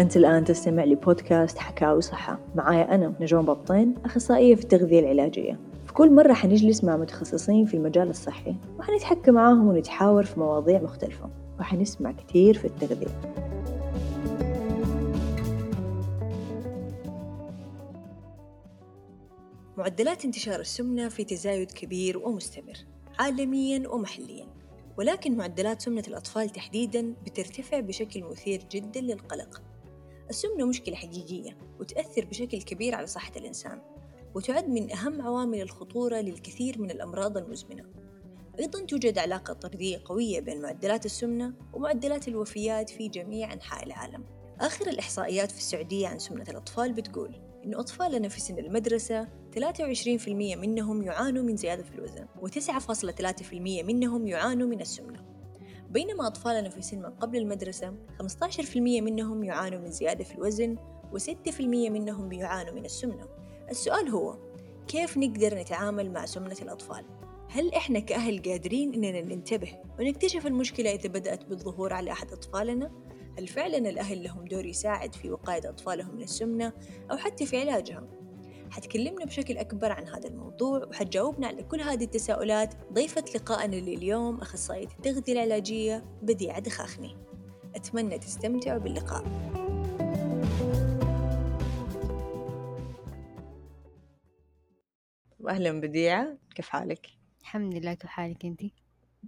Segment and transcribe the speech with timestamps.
[0.00, 2.38] أنت الآن تستمع لبودكاست حكاوي صحة.
[2.54, 5.58] معايا أنا نجوم بطين أخصائية في التغذية العلاجية.
[5.86, 11.30] في كل مرة حنجلس مع متخصصين في المجال الصحي وحنتحكى معاهم ونتحاور في مواضيع مختلفة
[11.60, 13.20] وحنسمع كتير في التغذية.
[19.78, 22.76] معدلات انتشار السمنة في تزايد كبير ومستمر
[23.18, 24.46] عالميا ومحليا.
[24.98, 29.62] ولكن معدلات سمنة الأطفال تحديدا بترتفع بشكل مثير جدا للقلق.
[30.30, 33.80] السمنة مشكلة حقيقية وتأثر بشكل كبير على صحة الإنسان
[34.34, 37.84] وتعد من أهم عوامل الخطورة للكثير من الأمراض المزمنة.
[38.60, 44.24] أيضا توجد علاقة طردية قوية بين معدلات السمنة ومعدلات الوفيات في جميع أنحاء العالم.
[44.60, 51.02] آخر الإحصائيات في السعودية عن سمنة الأطفال بتقول إن أطفالنا في سن المدرسة 23% منهم
[51.02, 53.52] يعانوا من زيادة في الوزن و9.3%
[53.84, 55.29] منهم يعانوا من السمنة.
[55.90, 60.76] بينما أطفالنا في سن ما قبل المدرسة 15% منهم يعانوا من زيادة في الوزن
[61.12, 63.28] و6% منهم يعانوا من السمنة
[63.70, 64.38] السؤال هو
[64.88, 67.04] كيف نقدر نتعامل مع سمنة الأطفال؟
[67.48, 72.90] هل إحنا كأهل قادرين إننا ننتبه ونكتشف المشكلة إذا بدأت بالظهور على أحد أطفالنا؟
[73.38, 76.72] هل فعلا الأهل لهم دور يساعد في وقاية أطفالهم من السمنة
[77.10, 78.19] أو حتى في علاجها؟
[78.70, 84.86] حتكلمنا بشكل أكبر عن هذا الموضوع وحتجاوبنا على كل هذه التساؤلات ضيفة لقائنا لليوم أخصائية
[84.86, 87.16] التغذية العلاجية بديعة دخاخني.
[87.76, 89.24] أتمنى تستمتعوا باللقاء.
[95.48, 96.38] أهلا بديعة.
[96.54, 97.06] كيف حالك؟
[97.40, 97.94] الحمد لله.
[97.94, 98.72] كيف حالك أنتي؟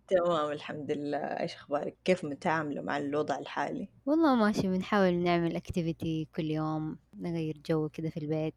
[0.09, 1.19] تمام الحمد لله.
[1.19, 4.69] إيش أخبارك؟ كيف متعاملة مع الوضع الحالي؟ والله ماشي.
[4.69, 8.55] بنحاول نعمل activity كل يوم نغير جو كده في البيت.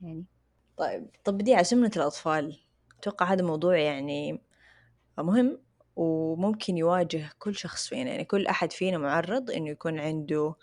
[0.00, 0.24] يعني.
[0.76, 2.58] طيب طب دي سمنة الأطفال.
[2.98, 4.42] أتوقع هذا موضوع يعني
[5.18, 5.58] مهم
[5.96, 8.10] وممكن يواجه كل شخص فينا.
[8.10, 10.54] يعني كل أحد فينا معرض إنه يكون عنده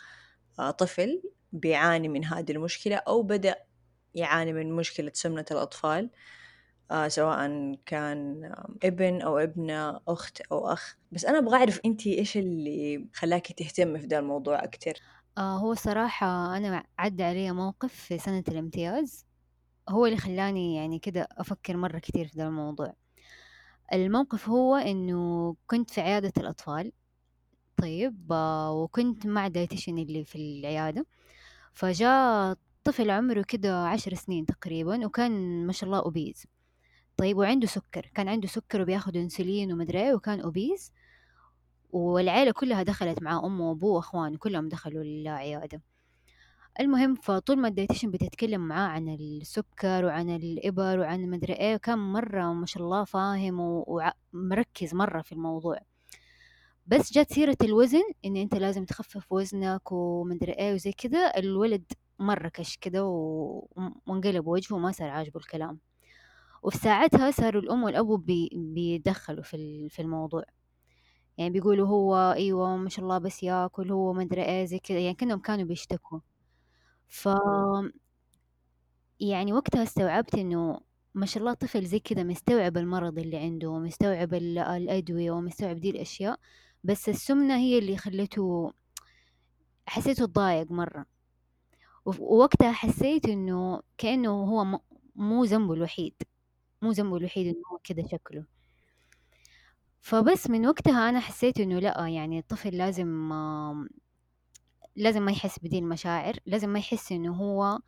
[0.60, 3.56] آه، طفل بيعاني من هذه المشكلة أو بدأ
[4.16, 6.10] يعاني من مشكلة سمنة الأطفال
[6.92, 7.48] آه سواء
[7.86, 8.52] كان
[8.84, 10.98] ابن أو ابنة أخت أو أخ.
[11.12, 14.94] بس أنا أبغى أعرف أنتي إيش اللي خلاكي تهتمي في ده الموضوع أكتر؟
[15.38, 19.26] آه هو صراحة أنا عدى علي موقف في سنة الامتياز
[19.90, 22.94] هو اللي خلاني يعني كده أفكر مرة كتير في ده الموضوع.
[23.94, 26.92] الموقف هو إنه كنت في عيادة الأطفال
[27.78, 31.06] طيب آه وكنت مع dietitian اللي في العيادة
[31.74, 36.46] فجاء طفل عمره كده عشر سنين تقريبا وكان ما شاء الله obese
[37.18, 40.92] طيب وعنده سكر كان عنده سكر وبياخد إنسولين ومدري إيه وكان obese
[41.94, 45.82] والعيلة كلها دخلت مع أمه وأبوه وأخوانه كلهم دخلوا العيادة
[46.80, 52.00] المهم فطول ما ال dietitian بتتكلم معاه عن السكر وعن الإبر وعن مدري إيه كان
[52.00, 55.78] مرة ما شاء الله فاهم ومركز مرة في الموضوع.
[56.88, 61.84] بس جت سيرة الوزن إن أنت لازم تخفف وزنك ومدري إيه وزي كده الولد
[62.20, 65.80] مرة كش كده وانقلب وجهه وما صار عاجبه الكلام.
[66.64, 70.44] وفي ساعتها صاروا الأم والأبو بي بيدخلوا في الموضوع.
[71.38, 75.00] يعني بيقولوا هو أيوة ما شاء الله بس ياكل هو ما أدري إيه زي كذا
[75.00, 76.20] يعني كأنهم كانوا بيشتكوا.
[77.10, 77.30] ف
[79.20, 80.80] يعني وقتها استوعبت إنه
[81.16, 86.40] ما شاء الله طفل زي كذا مستوعب المرض اللي عنده مستوعب الأدوية ومستوعب دي الأشياء
[86.84, 88.74] بس السمنة هي اللي خلته
[89.88, 91.06] حسيته تضايق مرة.
[92.06, 94.80] ووقتها حسيت إنه كأنه هو
[95.16, 96.14] مو ذنبه الوحيد
[96.82, 98.46] مو ذنبه الوحيد إنه هو كده شكله.
[100.04, 103.32] فبس من وقتها أنا حسيت إنه لأ يعني الطفل لازم
[104.96, 107.80] لازم ما يحس بدي المشاعر لازم ما يحس إنه هو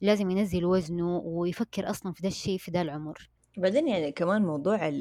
[0.00, 4.92] لازم ينزل وزنه ويفكر أصلا في ده الشيء في ده العمر بعدين يعني كمان موضوع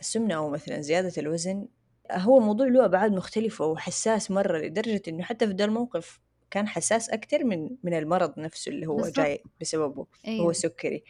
[0.00, 1.68] السمنة أو مثلا زيادة الوزن
[2.12, 7.10] هو موضوع له أبعاد مختلفة وحساس مرة لدرجة إنه حتى في ده الموقف كان حساس
[7.10, 9.16] أكتر من من المرض نفسه اللي هو بالضبط.
[9.16, 10.46] جاي بسببه أيوه.
[10.46, 11.04] هو سكري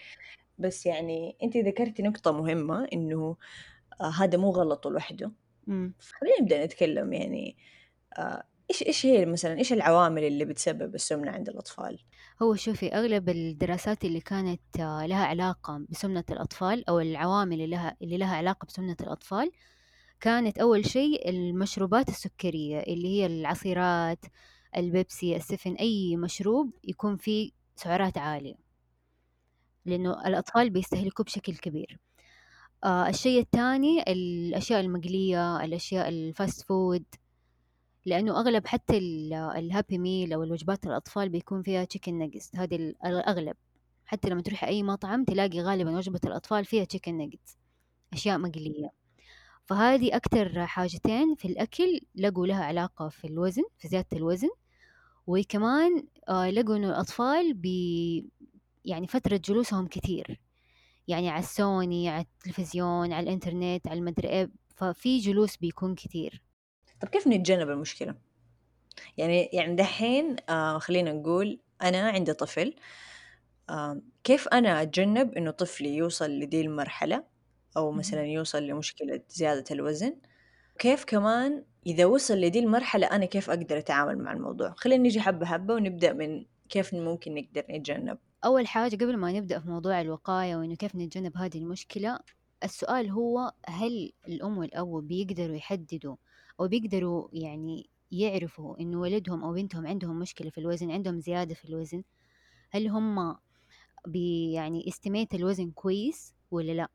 [0.59, 3.37] بس يعني أنت ذكرتي نقطة مهمة إنه
[4.00, 5.32] آه هذا مو غلطه لوحده.
[6.00, 7.56] خلينا نبدأ نتكلم يعني
[8.19, 11.98] آه إيش إيش هي مثلا إيش العوامل اللي بتسبب السمنة عند الأطفال؟
[12.42, 17.97] هو شوفي أغلب الدراسات اللي كانت آه لها علاقة بسمنة الأطفال أو العوامل اللي لها
[18.03, 19.51] اللي لها علاقة بسمنة الأطفال
[20.21, 24.24] كانت أول شيء المشروبات السكرية اللي هي العصيرات
[24.77, 28.54] البيبسي السفن أي مشروب يكون فيه سعرات عالية.
[29.86, 31.98] لأنه الأطفال بيستهلكوا بشكل كبير.
[32.84, 37.04] آه الشيء الثاني الأشياء المقلية الأشياء ال fast food
[38.07, 38.98] لأنه أغلب حتى
[39.57, 43.57] ال Happy Meal أو الوجبات الأطفال بيكون فيها chicken nuggets هذه الأغلب
[44.07, 47.59] حتى لما تروحي أي مطعم تلاقي غالبا وجبة الأطفال فيها chicken nuggets
[48.13, 48.91] أشياء مقلية.
[49.66, 54.48] فهذه أكتر حاجتين في الأكل لقوا لها علاقة في الوزن في زيادة الوزن.
[55.27, 58.27] وكمان آه لقوا إنه الأطفال بي
[58.84, 60.41] يعني فترة جلوسهم كتير
[61.09, 66.42] يعني على السوني على التلفزيون على الإنترنت على المدري إيه ففي جلوس بيكون كتير.
[67.01, 68.15] طب كيف نتجنب المشكلة؟
[69.16, 72.74] يعني يعني دحين آه خلينا نقول أنا عندي طفل
[73.71, 77.24] آه كيف أنا أتجنب إنه طفلي يوصل لدي المرحلة؟
[77.77, 80.16] أو مثلا يوصل لمشكلة زيادة الوزن.
[80.78, 85.47] كيف كمان إذا وصل لدي المرحلة أنا كيف أقدر أتعامل مع الموضوع؟ خلينا نيجي حبة
[85.47, 88.18] حبة ونبدأ من كيف ممكن نقدر نتجنب.
[88.45, 92.19] أول حاجة قبل ما نبدأ في موضوع الوقاية وإنه كيف نتجنب هذه المشكلة
[92.65, 96.17] السؤال هو هل الأم والأب بيقدروا يحددوا
[96.61, 101.65] أو بيقدروا يعني يعرفوا إنه ولدهم أو بنتهم عندهم مشكلة في الوزن عندهم زيادة في
[101.65, 102.03] الوزن
[102.71, 103.37] هل هم
[104.07, 106.89] بي يعني estimate الوزن كويس ولا لا؟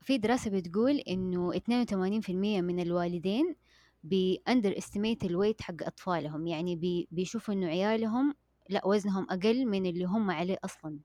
[0.00, 3.56] في دراسة بتقول إنه 82% من الوالدين
[4.04, 8.34] بي underestimate ال weight حق أطفالهم يعني بي بيشوفوا إنه عيالهم
[8.70, 11.00] لا وزنهم أقل من اللي هم عليه أصلا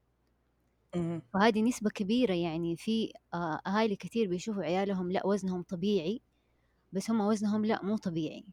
[0.96, 1.22] مهم.
[1.34, 6.22] فهذه نسبة كبيرة يعني في آه، أهالي كتير بيشوفوا عيالهم لا وزنهم طبيعي
[6.94, 8.46] بس هم وزنهم لا مو طبيعي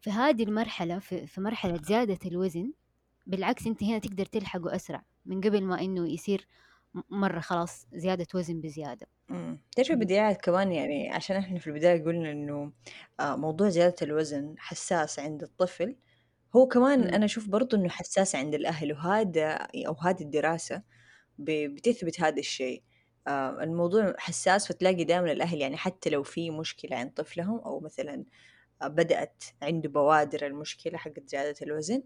[0.00, 2.72] في هذه المرحلة في, في مرحلة زيادة الوزن
[3.26, 6.48] بالعكس أنت هنا تقدر تلحقه أسرع من قبل ما إنه يصير
[7.10, 9.60] مرة خلاص زيادة وزن بزيادة مم.
[9.76, 9.90] تعرف.
[9.90, 12.72] البدايات كمان يعني عشان إحنا في البداية قلنا إنه
[13.20, 15.96] آه، موضوع زيادة الوزن حساس عند الطفل
[16.56, 17.06] هو كمان مم.
[17.14, 19.50] أنا أشوف برضو إنه حساس عند الأهل وهذا
[19.88, 20.82] أو هذه الدراسة
[21.38, 22.82] ب- بتثبت هذا الشيء.
[23.28, 28.24] آه، الموضوع حساس فتلاقي دائما الأهل يعني حتى لو في مشكلة عند طفلهم أو مثلا
[28.82, 32.02] آه، بدأت عنده بوادر المشكلة حقت زيادة الوزن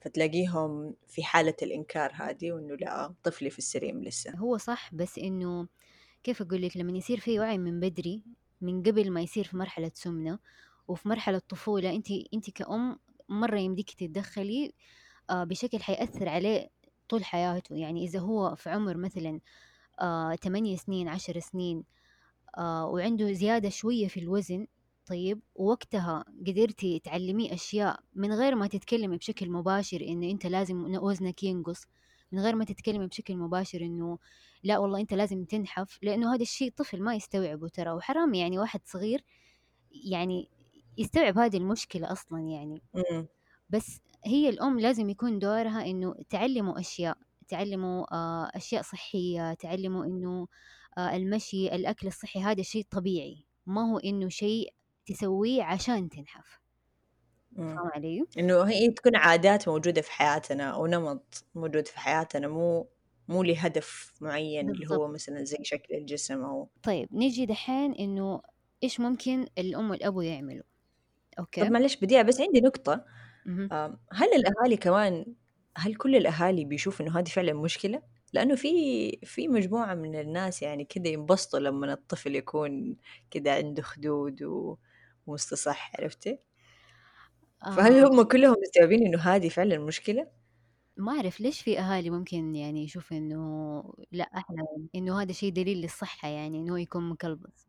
[0.00, 4.30] فتلاقيهم في حالة الإنكار هذه وإنه لا طفلي في السليم لسه.
[4.36, 5.68] هو صح بس إنه
[6.24, 8.24] كيف أقول لك؟ لما يصير في وعي من بدري
[8.60, 10.38] من قبل ما يصير في مرحلة سمنة
[10.88, 12.98] وفي مرحلة طفولة أنت أنت كأم
[13.30, 14.72] مرة يمديك تتدخلي
[15.30, 16.70] آه، بشكل حيأثر عليه
[17.08, 17.76] طول حياته.
[17.76, 19.40] يعني إذا هو في عمر مثلا
[20.00, 21.84] آه، 8 سنين عشر سنين
[22.58, 24.66] آه، وعنده زيادة شوية في الوزن
[25.06, 31.42] طيب ووقتها قدرتي تعلميه أشياء من غير ما تتكلمي بشكل مباشر إنه أنت لازم وزنك
[31.42, 31.86] ينقص
[32.32, 34.18] من غير ما تتكلمي بشكل مباشر إنه
[34.62, 38.80] لا والله أنت لازم تنحف لأنه هذا الشيء طفل ما يستوعبه ترى وحرام يعني واحد
[38.84, 39.24] صغير
[39.92, 40.48] يعني
[40.98, 43.26] يستوعب هذه المشكلة أصلا يعني مم.
[43.70, 50.46] بس هي الأم لازم يكون دورها إنه تعلموا أشياء تعلموا آه، أشياء صحية تعلموا إنه
[50.98, 54.74] آه، المشي الأكل الصحي هذا شيء طبيعي ما هو إنه شيء
[55.06, 56.60] تسويه عشان تنحف
[57.52, 57.76] مم.
[57.76, 62.88] فاهم علي؟ إنه هي تكون عادات موجودة في حياتنا أو نمط موجود في حياتنا مو
[63.28, 68.42] مو لهدف معين اللي بالضبط هو مثلا زي شكل الجسم أو طيب نيجي دحين إنه
[68.82, 70.64] إيش ممكن الأم والأبو يعملوا
[71.38, 73.04] أوكي؟ طب معلش بديع بس عندي نقطة.
[73.72, 75.34] آم، هل الأهالي كمان
[75.76, 78.68] هل كل الأهالي بيشوفوا إنه هذه فعلا مشكلة؟ لأنه في
[79.24, 82.96] في مجموعة من الناس يعني كده ينبسطوا لما الطفل يكون
[83.30, 84.76] كده عنده خدود و-
[85.26, 86.38] ومستصح عرفتي؟
[87.70, 90.30] فهل آه هم كلهم مستوعبين إنه هذه فعلا مشكلة؟
[90.96, 94.56] ما أعرف ليش في أهالي ممكن يعني يشوفوا إنه لأ أحلى
[94.94, 97.68] إنه هذا شيء دليل للصحة يعني إنه هو يكون مكلبز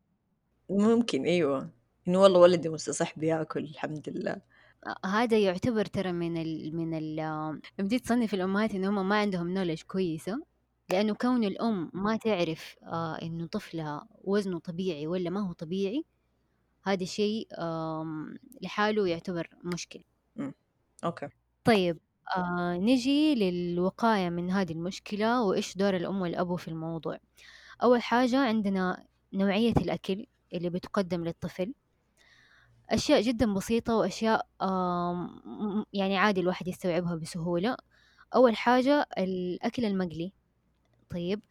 [0.70, 1.72] ممكن أيوة
[2.08, 4.42] إنه والله ولدي مستصح بياكل الحمد لله.
[4.88, 9.50] آه، هذا يعتبر ترى من ال من ال تيجي تصنف الأمهات إن هم ما عندهم
[9.54, 10.44] نولج كويسة
[10.92, 16.06] لأنه كون الأم ما تعرف آه إنه طفلها وزنه طبيعي ولا ما هو طبيعي
[16.84, 20.04] هذا شيء آم، لحاله يعتبر مشكلة.
[20.36, 20.54] مم.
[21.04, 21.30] okay.
[21.64, 22.00] طيب
[22.38, 27.18] آه نجي للوقاية من هذه المشكلة وإيش دور الأم والأبو في الموضوع.
[27.84, 31.74] أول حاجة عندنا نوعية الأكل اللي بتقدم للطفل.
[32.92, 34.48] أشياء جدا بسيطة وأشياء
[35.94, 37.78] يعني عادي الواحد يستوعبها بسهولة.
[38.36, 40.34] أول حاجة الأكل المقلي
[41.10, 41.42] طيب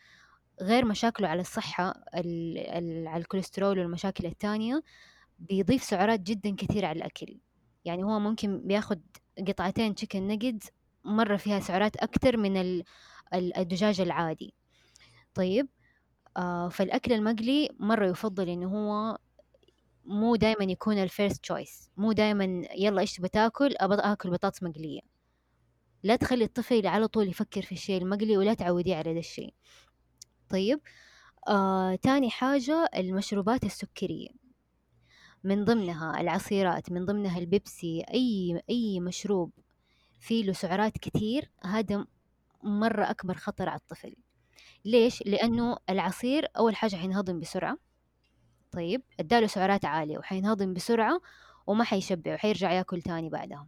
[0.62, 4.82] غير مشاكله على الصحة ال- ال- على الكوليسترول والمشاكل التانية
[5.38, 7.38] بيضيف سعرات جدا كثيرة على الأكل.
[7.84, 9.00] يعني هو ممكن بياخد
[9.48, 10.62] قطعتين chicken nugget
[11.04, 12.84] مرة فيها سعرات أكتر من ال-
[13.34, 14.54] ال- الدجاج العادي.
[15.34, 15.68] طيب
[16.36, 19.18] آه فالأكل المقلي مرة يفضل إنه هو
[20.04, 25.00] مو دايما يكون ال first choice مو دايما يلا إيش بتاكل أبى آكل بطاطس مقلية.
[26.02, 29.54] لا تخلي الطفل على طول يفكر في الشيء المقلي ولا تعوديه على ذا الشيء.
[30.48, 30.80] طيب
[31.48, 34.28] آه، تاني حاجة المشروبات السكرية.
[35.44, 39.52] من ضمنها العصيرات من ضمنها البيبسي أي أي مشروب
[40.20, 42.06] فيه له سعرات كتير هذا
[42.62, 44.14] مرة أكبر خطر على الطفل.
[44.84, 47.89] ليش؟ لأنه العصير أول حاجة حينهضم بسرعة.
[48.72, 51.20] طيب اداله سعرات عالية وحينهضم بسرعة
[51.66, 53.66] وما حيشبع وحيرجع ياكل تاني بعدها.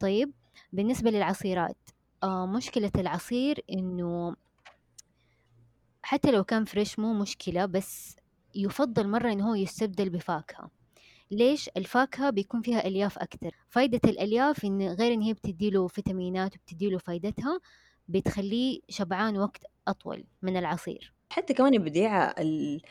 [0.00, 0.32] طيب
[0.72, 1.76] بالنسبة للعصيرات
[2.22, 4.36] آه مشكلة العصير إنه
[6.02, 8.16] حتى لو كان فريش مو مشكلة بس
[8.54, 10.70] يفضل مرة إنه هو يستبدل بفاكهة.
[11.30, 16.98] ليش؟ الفاكهة بيكون فيها ألياف أكتر فايدة الألياف إن غير إن هي بتديله فيتامينات وبتديله
[16.98, 17.60] فايدتها
[18.08, 21.12] بتخليه شبعان وقت أطول من العصير.
[21.30, 22.82] حتى كمان البديعة ال-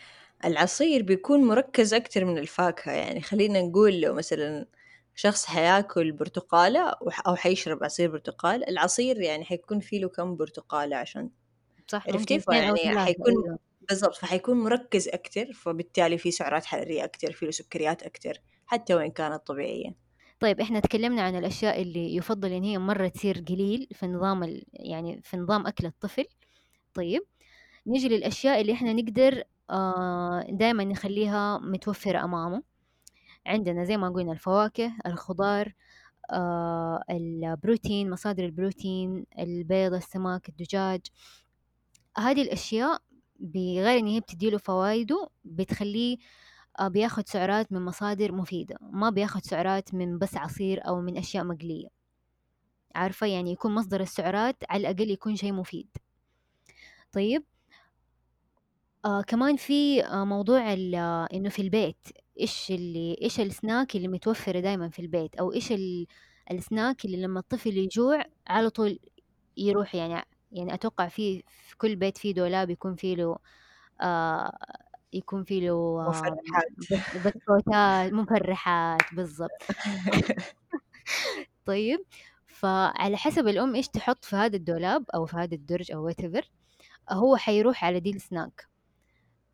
[0.46, 4.66] العصير بيكون مركز أكتر من الفاكهة يعني خلينا نقول لو مثلا
[5.16, 6.94] شخص حياكل برتقالة
[7.28, 11.30] أو حيشرب عصير برتقال العصير يعني حيكون فيه له كم برتقالة عشان
[11.88, 13.58] صح عرفتي؟ فيعني ثلاثة حيكون
[13.90, 19.12] بالضبط فحيكون مركز أكتر فبالتالي في سعرات حرارية أكتر فيه له سكريات أكتر حتى وإن
[19.12, 19.96] كانت طبيعية.
[20.40, 24.64] طيب إحنا تكلمنا عن الأشياء اللي يفضل إن هي مرة تصير قليل في نظام ال...
[24.74, 26.26] يعني في نظام أكل الطفل.
[26.94, 27.22] طيب
[27.88, 32.64] نيجي للأشياء اللي إحنا نقدر آه دائما نخليها متوفرة أمامه.
[33.46, 35.74] عندنا زي ما قلنا الفواكه الخضار
[36.32, 41.02] آه البروتين مصادر البروتين البيض السمك الدجاج.
[42.18, 43.02] هذه الأشياء
[43.40, 46.18] بغير إن هي بتديله فوائده بتخليه
[46.80, 48.78] آه بياخد سعرات من مصادر مفيدة.
[48.82, 51.88] ما بياخد سعرات من بس عصير أو من أشياء مقلية.
[52.96, 55.88] عارفة؟ يعني يكون مصدر السعرات على الأقل يكون شيء مفيد.
[57.12, 57.44] طيب
[59.08, 62.08] آه كمان في آه موضوع ال- آه، إنه في البيت
[62.40, 66.08] إيش اللي إيش السناك اللي متوفرة دايما في البيت أو إيش ال-
[66.52, 69.00] السناك اللي لما الطفل يجوع على طول
[69.58, 73.38] يروح يعني يعني أتوقع في في كل بيت فيه دولاب يكون فيه له
[74.02, 74.58] آه
[75.14, 76.68] يكون فيه له آه مفرحات.
[76.78, 79.52] بس- بسكوتات مفرحات بالضبط.
[81.66, 82.00] طيب
[82.48, 86.44] فعلى حسب الأم إيش تحط في هذا الدولاب أو في هذا الدرج أو whatever
[87.12, 88.68] هو حيروح على دي السناك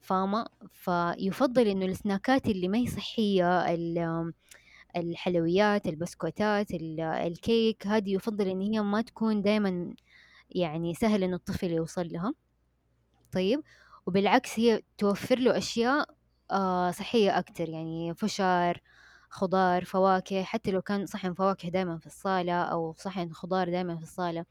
[0.04, 4.34] فاهمة؟ فيفضل إنه السناكات اللي ما هي صحية ال-
[4.98, 9.96] الحلويات البسكوتات ال- الكيك هذه يفضل إن هي ما تكون دايما
[10.52, 12.34] يعني سهل إنه الطفل يوصل لها.
[13.32, 13.64] طيب
[14.06, 16.10] وبالعكس هي توفر له أشياء
[16.52, 18.82] آه صحية أكتر يعني فشار
[19.30, 24.04] خضار فواكه حتى لو كان صحن فواكه دايما في الصالة أو صحن خضار دايما في
[24.04, 24.46] الصالة.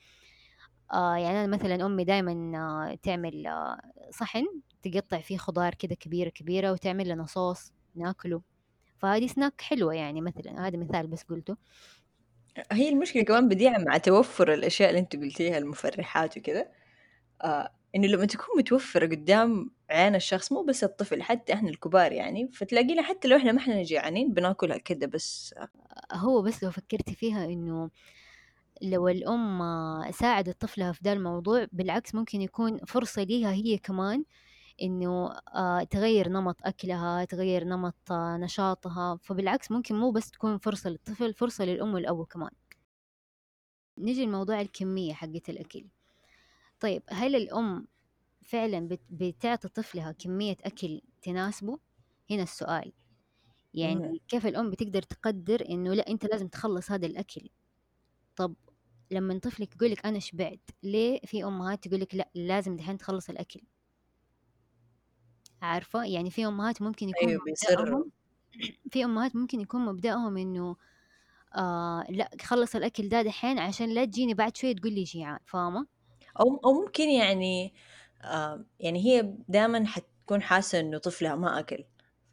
[0.92, 3.80] آه يعني أنا مثلا أمي دايما آه تعمل آه
[4.10, 4.44] صحن
[4.82, 8.42] تقطع فيه خضار كده كبيرة كبيرة وتعمل لنا صوص ناكله.
[8.98, 11.56] فهذه سناك حلوة يعني مثلا هذا مثال بس قلته.
[12.72, 16.68] هي المشكلة كمان بديعة مع توفر الأشياء اللي أنت قلتيها المفرحات وكذا
[17.42, 22.48] آه إنه لما تكون متوفرة قدام عين الشخص مو بس الطفل حتى إحنا الكبار يعني
[22.52, 25.54] فتلاقينا حتى لو إحنا ما إحنا جيعانين بناكلها كده بس.
[26.12, 27.90] هو بس لو فكرتي فيها إنه
[28.82, 29.60] لو الأم
[30.12, 34.24] ساعدت طفلها في ده الموضوع بالعكس ممكن يكون فرصة ليها هي كمان
[34.82, 39.16] إنه آه، تغير نمط أكلها تغير نمط آه، نشاطها.
[39.22, 42.50] فبالعكس ممكن مو بس تكون فرصة للطفل فرصة للأم والأب كمان.
[43.98, 45.86] نيجي لموضوع الكمية حقت الأكل.
[46.80, 47.86] طيب هل الأم
[48.42, 51.78] فعلا بت- بتعطي طفلها كمية أكل تناسبه؟
[52.30, 52.92] هنا السؤال.
[53.74, 53.80] مم.
[53.80, 57.48] يعني كيف الأم بتقدر تقدر إنه لأ أنت لازم تخلص هذا الأكل؟
[58.36, 58.54] طب
[59.12, 63.60] لما طفلك يقولك أنا شبعت ليه في أمهات تقولك لأ لازم دحين تخلص الأكل؟
[65.62, 68.12] عارفة؟ يعني في أمهات ممكن يكون أيوة مبدأهم
[68.90, 70.76] في أمهات ممكن يكون مبدأهم إنه
[71.56, 75.86] آه لأ خلص الأكل ده دحين عشان لا تجيني بعد شوية تقول لي جيعان فاهمة؟
[76.40, 77.74] أو أو ممكن يعني
[78.22, 81.84] آه يعني هي دائما حتكون حاسة إنه طفلها ما أكل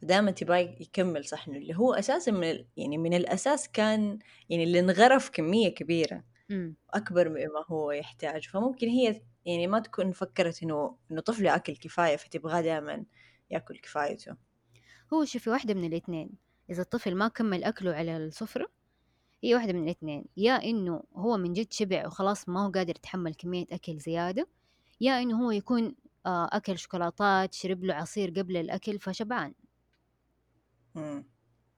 [0.02, 4.18] فدائما تبغى يكمل صحنه اللي هو أساسا من يعني من الأساس كان
[4.50, 6.24] يعني اللي انغرف كمية كبيرة.
[6.90, 8.48] أكبر مما هو يحتاج.
[8.48, 13.04] فممكن هي يعني ما تكون فكرت إنه إنه طفلي أكل كفاية فتبغاه دائما
[13.50, 14.36] يأكل كفايته.
[15.14, 16.30] هو شوفي واحدة من الاثنين.
[16.70, 18.68] إذا الطفل ما كمل أكله على السفرة
[19.44, 20.24] هي واحدة من الاثنين.
[20.36, 24.48] يا إنه هو من جد شبع وخلاص ما هو قادر يتحمل كمية أكل زيادة
[25.00, 25.94] يا إنه هو يكون
[26.26, 29.54] آه أكل شوكولاتات شرب له عصير قبل الأكل فشبعان.
[30.94, 31.24] مم.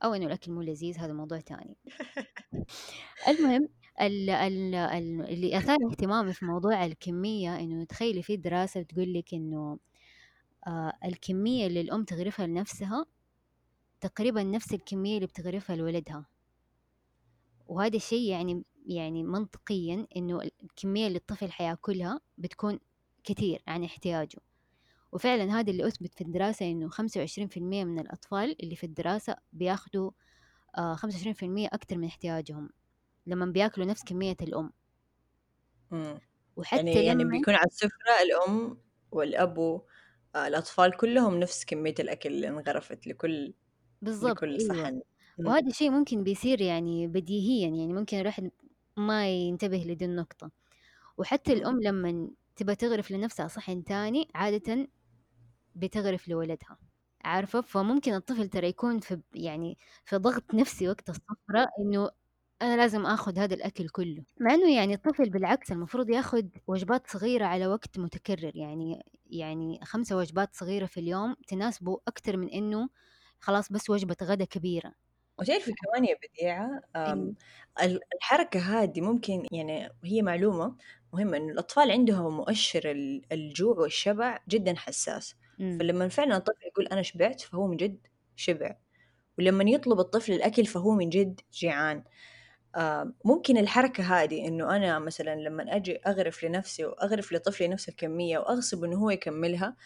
[0.05, 1.77] أو إنه الأكل مو لذيذ هذا موضوع تاني
[3.29, 3.69] المهم
[4.01, 9.35] ال ال ال اللي أثار اهتمامي في موضوع الكمية إنه تخيلي في دراسة بتقول لك
[9.35, 9.79] إنه
[10.67, 13.07] آه الكمية اللي الأم تغرفها لنفسها
[14.01, 16.27] تقريبا نفس الكمية اللي بتغرفها لولدها.
[17.67, 22.79] وهذا الشيء يعني يعني منطقيا إنه الكمية اللي الطفل حياكلها بتكون
[23.25, 24.39] كتير عن احتياجه.
[25.13, 28.85] وفعلا هذا اللي أثبت في الدراسة إنه خمسة وعشرين في المية من الأطفال اللي في
[28.85, 30.11] الدراسة بياخدوا
[30.79, 32.71] آه خمسة وعشرين في المية من احتياجهم.
[33.27, 34.73] لما بياكلوا نفس كمية الأم
[35.91, 36.21] مم.
[36.57, 38.79] وحتى يعني يعني بيكون على السفرة الأم
[39.11, 39.59] والأب
[40.35, 43.55] آه، الأطفال كلهم نفس كمية الأكل اللي انغرفت لكل
[44.03, 45.01] بالضبط لكل أيوه صحن
[45.39, 45.47] مم.
[45.47, 48.51] وهذا الشيء ممكن بيصير يعني بديهيا يعني ممكن الواحد
[48.97, 50.51] ما ينتبه لدي النقطة
[51.19, 51.53] وحتى.
[51.53, 54.89] الأم لما تبى تغرف لنفسها صحن تاني عادة
[55.75, 56.79] بتغرف لولدها
[57.25, 62.11] عارفة فممكن الطفل ترى يكون في يعني في ضغط نفسي وقت الصفرة إنه
[62.63, 64.23] أنا لازم آخذ هذا الأكل كله.
[64.41, 68.53] مع إنه يعني الطفل بالعكس المفروض ياخذ وجبات صغيرة على وقت متكرر.
[68.55, 72.89] يعني يعني خمسة وجبات صغيرة في اليوم تناسبه أكتر من إنه
[73.41, 74.93] خلاص بس وجبة غدا كبيرة.
[75.39, 76.83] وتعرفي كمان يا بديعة
[77.83, 80.77] ال- الحركة هذه ممكن يعني هي معلومة
[81.13, 85.35] مهمة إنه الأطفال عندهم مؤشر ال- الجوع والشبع جدا حساس.
[85.61, 85.79] أمم.
[85.79, 88.77] فلما فعلا الطفل يقول أنا شبعت فهو من جد شبع.
[89.39, 92.05] ولما يطلب الطفل الأكل فهو من جد جيعان.
[93.25, 98.85] ممكن الحركة هذه إنه أنا مثلا لما أجي أغرف لنفسي وأغرف لطفلي نفس الكمية وأغصب
[98.85, 99.77] إنه هو يكملها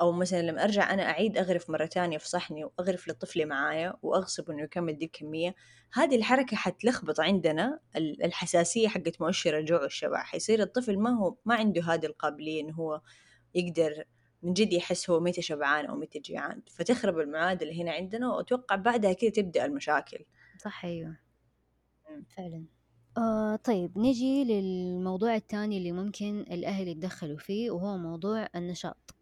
[0.00, 4.50] أو مثلا لما أرجع أنا أعيد أغرف مرة تانية في صحني وأغرف لطفلي معايا وأغصب
[4.50, 5.54] إنه يكمل دي الكمية
[5.92, 11.54] هذه الحركة حتلخبط عندنا ال- الحساسية حقت مؤشر الجوع والشبع حيصير الطفل ما هو ما
[11.54, 13.00] عنده هذه القابلية إنه هو
[13.54, 14.04] يقدر
[14.42, 16.62] من جد يحس هو متى شبعان أو متى جيعان.
[16.70, 20.24] فتخرب المعادلة هنا عندنا وأتوقع بعدها كده تبدأ المشاكل.
[20.58, 21.21] صح أيوه
[22.36, 22.64] فعلا.
[23.18, 29.14] آه طيب نجي للموضوع الثاني اللي ممكن الأهل يتدخلوا فيه وهو موضوع النشاط.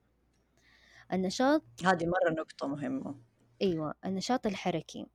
[1.13, 3.15] النشاط هذه مرة نقطة مهمة.
[3.63, 5.07] أيوة النشاط الحركي.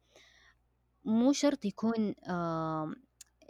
[1.06, 2.94] مو شرط يكون آه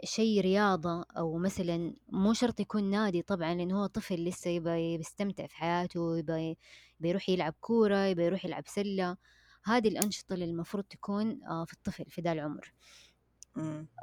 [0.04, 5.46] شيء رياضة أو مثلا مو شرط يكون نادي طبعا لأنه هو طفل لسه يبغى يستمتع
[5.46, 6.56] في حياته يبغى
[7.00, 9.16] يروح يلعب كورة يبغى يروح يلعب سلة.
[9.64, 12.72] هذه الأنشطة اللي المفروض تكون آه في الطفل في ذا العمر.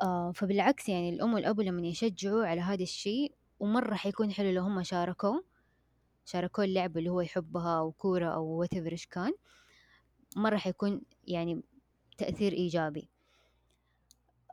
[0.04, 4.84] آه فبالعكس يعني الأم والأب لما يشجعوا على هذا الشيء ومرة حيكون حلو لو هم
[4.84, 5.42] شاركوا
[6.26, 9.34] شاركوا اللعبة اللي هو يحبها أو كورة أو whatever إيش كان
[10.36, 11.64] مرة حيكون يعني
[12.18, 13.10] تأثير إيجابي.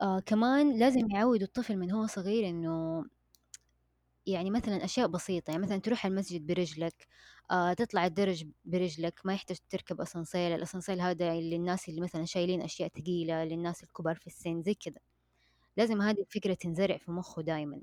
[0.01, 3.05] آه كمان لازم يعودوا الطفل من هو صغير إنه
[4.27, 7.07] يعني مثلا أشياء بسيطة يعني مثلا تروح المسجد برجلك
[7.51, 12.89] آه تطلع الدرج برجلك ما يحتاج تركب أسانسير الأسانسير هذا للناس اللي مثلا شايلين أشياء
[12.89, 14.99] ثقيلة للناس الكبار في السن زي كذا.
[15.77, 17.81] لازم هذه الفكرة تنزرع في مخه دايما.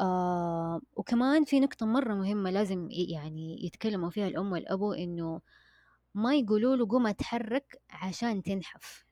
[0.00, 5.40] آه وكمان في نقطة مرة مهمة لازم يعني يتكلموا فيها الأم والأبو إنه
[6.14, 9.06] ما يقولوا له قوم اتحرك عشان تنحف.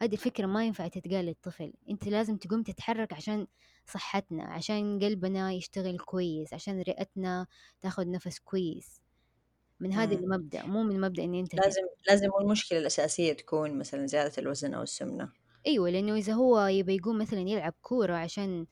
[0.00, 1.72] هذه الفكرة ما ينفع تتقال للطفل.
[1.90, 3.46] أنت لازم تقوم تتحرك عشان
[3.86, 7.46] صحتنا عشان قلبنا يشتغل كويس عشان رئتنا
[7.82, 9.00] تاخد نفس كويس.
[9.80, 10.24] من هذا مم.
[10.24, 14.82] المبدأ مو من مبدأ ان انت لازم لازم المشكلة الأساسية تكون مثلا زيادة الوزن أو
[14.82, 15.32] السمنة.
[15.66, 18.66] أيوه لأنه إذا هو يبي يقوم مثلا يلعب كورة عشان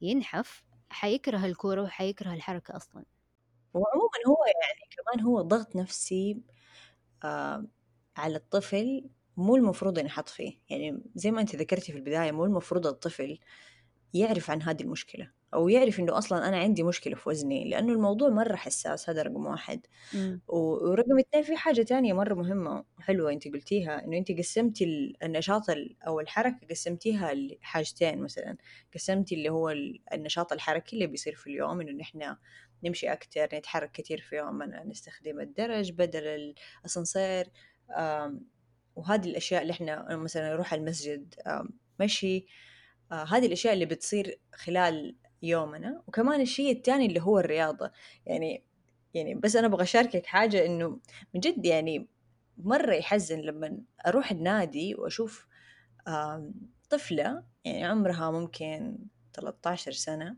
[0.00, 3.04] ينحف حيكره الكورة وحيكره الحركة أصلا.
[3.74, 6.42] وعموما هو يعني كمان هو ضغط نفسي
[7.24, 7.66] آه
[8.16, 10.58] على الطفل مو المفروض ينحط فيه.
[10.70, 13.38] يعني زي ما أنت ذكرتي في البداية مو المفروض الطفل
[14.14, 18.28] يعرف عن هذه المشكلة أو يعرف إنه أصلا أنا عندي مشكلة في وزني لأنه الموضوع
[18.28, 19.86] مرة حساس هذا رقم واحد.
[20.48, 25.22] و- ورقم اثنين في حاجة تانية مرة مهمة وحلوة أنت قلتيها إنه أنت قسمتي ال-
[25.22, 28.56] النشاط ال- أو الحركة قسمتيها لحاجتين مثلا.
[28.94, 32.36] قسمتي اللي هو ال- النشاط الحركي اللي بيصير في اليوم إنه نحن
[32.84, 36.26] نمشي أكتر نتحرك كتير في يومنا نستخدم الدرج بدل
[36.84, 37.48] الأسانسير
[38.96, 41.34] وهذه الأشياء اللي إحنا مثلا نروح المسجد
[42.00, 42.46] مشي
[43.12, 46.02] آه هذه الأشياء اللي بتصير خلال يومنا.
[46.06, 47.92] وكمان الشيء الثاني اللي هو الرياضة.
[48.26, 48.64] يعني
[49.14, 50.88] يعني بس أنا أبغى أشاركك حاجة إنه
[51.34, 52.08] من جد يعني
[52.58, 55.46] مرة يحزن لما أروح النادي وأشوف
[56.08, 56.54] آم،
[56.90, 58.98] طفلة يعني عمرها ممكن
[59.34, 60.36] 13 سنة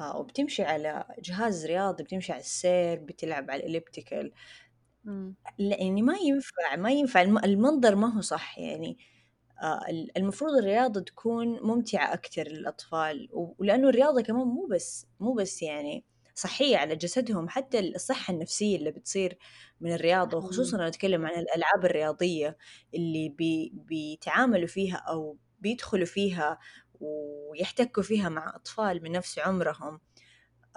[0.00, 4.32] آه، وبتمشي على جهاز رياضي بتمشي على السير بتلعب على الإليبتيكال.
[5.58, 8.98] يعني ما ينفع ما ينفع الم- المنظر ما هو صح يعني.
[8.98, 9.17] آه،
[10.16, 16.76] المفروض الرياضة تكون ممتعة أكتر للأطفال ولأنه الرياضة كمان مو بس مو بس يعني صحية
[16.76, 19.38] على جسدهم حتى الصحة النفسية اللي بتصير
[19.80, 22.56] من الرياضة وخصوصا أنا أتكلم عن الألعاب الرياضية
[22.94, 26.58] اللي بي بيتعاملوا فيها أو بيدخلوا فيها
[27.00, 29.94] ويحتكوا فيها مع أطفال من نفس عمرهم.
[29.94, 30.00] آه،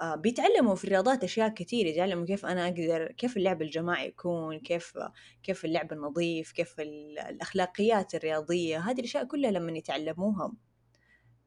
[0.02, 4.98] بيتعلموا في الرياضات أشياء كتير يتعلموا كيف أنا أقدر كيف اللعب الجماعي يكون كيف
[5.42, 10.52] كيف اللعب النظيف كيف ال- الأخلاقيات الرياضية هذه الأشياء كلها لما يتعلموها.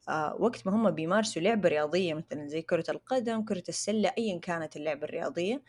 [0.10, 4.76] آه، وقت ما هم بيمارسوا لعبة رياضية مثلا زي كرة القدم كرة السلة أيا كانت
[4.78, 5.63] اللعبة الرياضية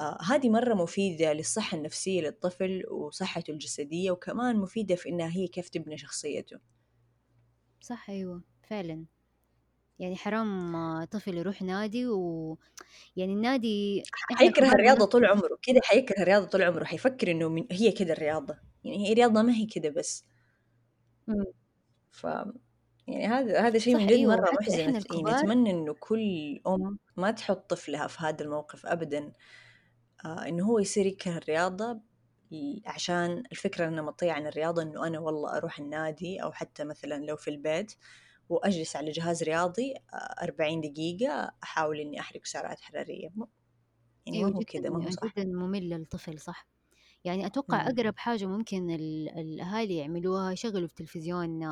[0.00, 5.68] آه، هذه مرة مفيدة للصحة النفسية للطفل وصحته الجسدية وكمان مفيدة في إنها هي كيف
[5.68, 6.58] تبني شخصيته.
[7.80, 9.06] صح أيوه فعلا.
[9.98, 12.58] يعني حرام طفل يروح نادي و
[13.16, 14.02] يعني النادي
[14.36, 18.56] حيكره الرياضة طول عمره كده حيكره الرياضة طول عمره حيفكر إنه من هي كده الرياضة
[18.84, 20.24] يعني هي رياضة ما هي كده بس
[21.26, 21.44] مم.
[22.10, 22.24] ف
[23.06, 26.60] يعني هذا هذا شيء من جد أيوة مرة وحتى محزن يعني الكبار أتمنى إنه كل
[26.66, 29.32] أم ما تحط طفلها في هذا الموقف أبدا
[30.24, 32.00] آه إنه هو يصير يكره الرياضة
[32.86, 37.50] عشان الفكرة النمطية عن الرياضة إنه أنا والله أروح النادي أو حتى مثلا لو في
[37.50, 37.92] البيت
[38.48, 39.94] وأجلس على جهاز رياضي
[40.42, 43.30] أربعين دقيقة أحاول إني أحرق سعرات حرارية.
[44.26, 45.36] يعني أيوة ما هو كذا ما هو صح.
[45.36, 46.66] جدا ممل للطفل صح.
[47.24, 47.90] يعني أتوقع مم.
[47.90, 51.64] أقرب حاجة ممكن ال- الأهالي يعملوها يشغلوا في التلفزيون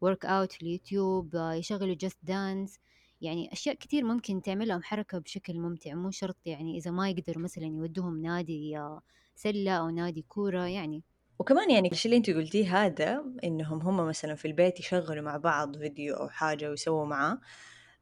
[0.00, 2.78] ورك أوت في اليوتيوب آه، يشغلوا جست دانس
[3.20, 7.64] يعني أشياء كتير ممكن تعملهم حركة بشكل ممتع مو شرط يعني إذا ما يقدروا مثلا
[7.66, 9.02] يودوهم نادي آه،
[9.36, 11.04] سلة أو نادي كورة يعني.
[11.38, 15.78] وكمان يعني الشيء اللي انت قلتيه هذا إنهم هم مثلا في البيت يشغلوا مع بعض
[15.78, 17.40] فيديو أو حاجة ويسووا معاه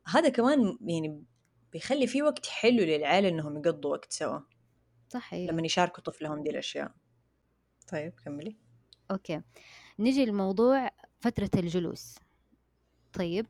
[0.06, 1.24] هذا كمان يعني
[1.72, 4.40] بيخلي في وقت حلو للعيلة إنهم يقضوا وقت سوا.
[5.08, 6.92] صح أيوه لما يشاركوا طفلهم دي الأشياء.
[7.88, 8.56] طيب كملي.
[9.10, 9.40] أوكي.
[9.98, 10.90] نجي لموضوع
[11.20, 12.18] فترة الجلوس.
[13.12, 13.46] طيب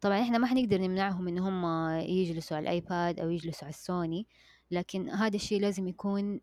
[0.00, 4.26] طبعا إحنا ما حنقدر نمنعهم إن هم يجلسوا على الآيباد أو يجلسوا على السوني.
[4.74, 6.40] لكن هذا الشيء لازم يكون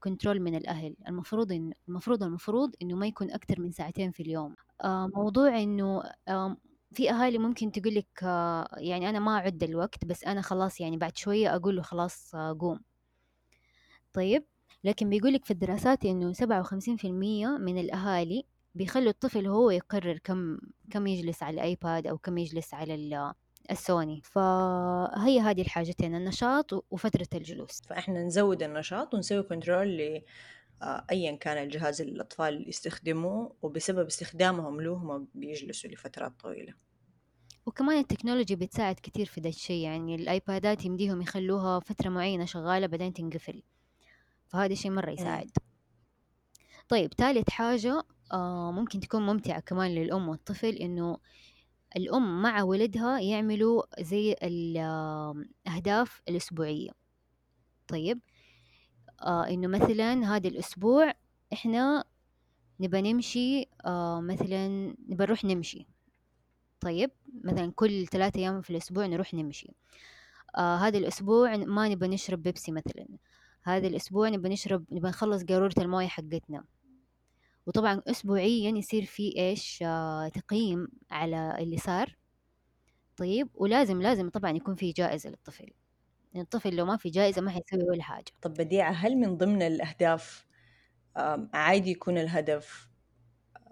[0.00, 0.96] كنترول من الأهل.
[1.08, 4.54] المفروض إن المفروض المفروض إنه ما يكون أكثر من ساعتين في اليوم.
[4.84, 5.62] آه، موضوع
[6.28, 6.56] آم،
[6.92, 8.22] في أهالي ممكن تقول لك
[8.76, 12.56] يعني أنا ما أعد الوقت بس أنا خلاص يعني بعد شوية أقول له خلاص آه،
[12.60, 12.80] قوم.
[14.12, 14.44] طيب
[14.84, 20.58] لكن بيقول لك في الدراسات إنه 57% من الأهالي بيخلوا الطفل هو يقرر كم
[20.90, 22.94] كم يجلس على ال iPad أو كم يجلس على
[23.70, 27.82] السوني فهي هذه الحاجتين النشاط وفترة الجلوس.
[27.86, 30.22] فإحنا نزود النشاط ونسوي control ل
[30.82, 36.74] آه، ايا كان الجهاز اللي الأطفال يستخدموه وبسبب استخدامهم له هم بيجلسوا لفترات طويلة.
[37.66, 42.08] وكمان ال technology بتساعد كتير في ده الشيء يعني ال iPad ات يمديهم يخلوها فترة
[42.08, 43.62] معينة شغالة بعدين تنقفل.
[44.48, 45.12] فهذا الشيء مرة مم.
[45.12, 45.50] يساعد.
[46.88, 48.02] طيب ثالث حاجة
[48.32, 51.18] آه ممكن تكون ممتعة كمان للأم والطفل إنه
[51.96, 56.90] الأم مع ولدها يعملوا زي الأهداف الأسبوعية.
[57.88, 58.20] طيب
[59.22, 61.14] آه إنه مثلا هذا الأسبوع
[61.52, 62.04] إحنا
[62.80, 64.68] نبى نمشي آه مثلا
[65.08, 65.86] نبى نروح نمشي.
[66.80, 67.10] طيب
[67.44, 69.70] مثلا كل ثلاثة أيام في الأسبوع نروح نمشي.
[70.56, 73.06] آه هذا الأسبوع ما نبى نشرب بيبسي مثلا.
[73.62, 76.64] هذا الأسبوع نبى نشرب نبى نخلص قارورة الموية حقتنا.
[77.68, 82.16] وطبعا أسبوعيا يصير في إيش آه تقييم على اللي صار.
[83.16, 85.70] طيب ولازم لازم طبعا يكون في جائزة للطفل.
[86.32, 88.32] يعني الطفل لو ما في جائزة ما حيسوي ولا حاجة.
[88.42, 90.46] طب بديعة هل من ضمن الأهداف
[91.54, 92.88] عادي يكون الهدف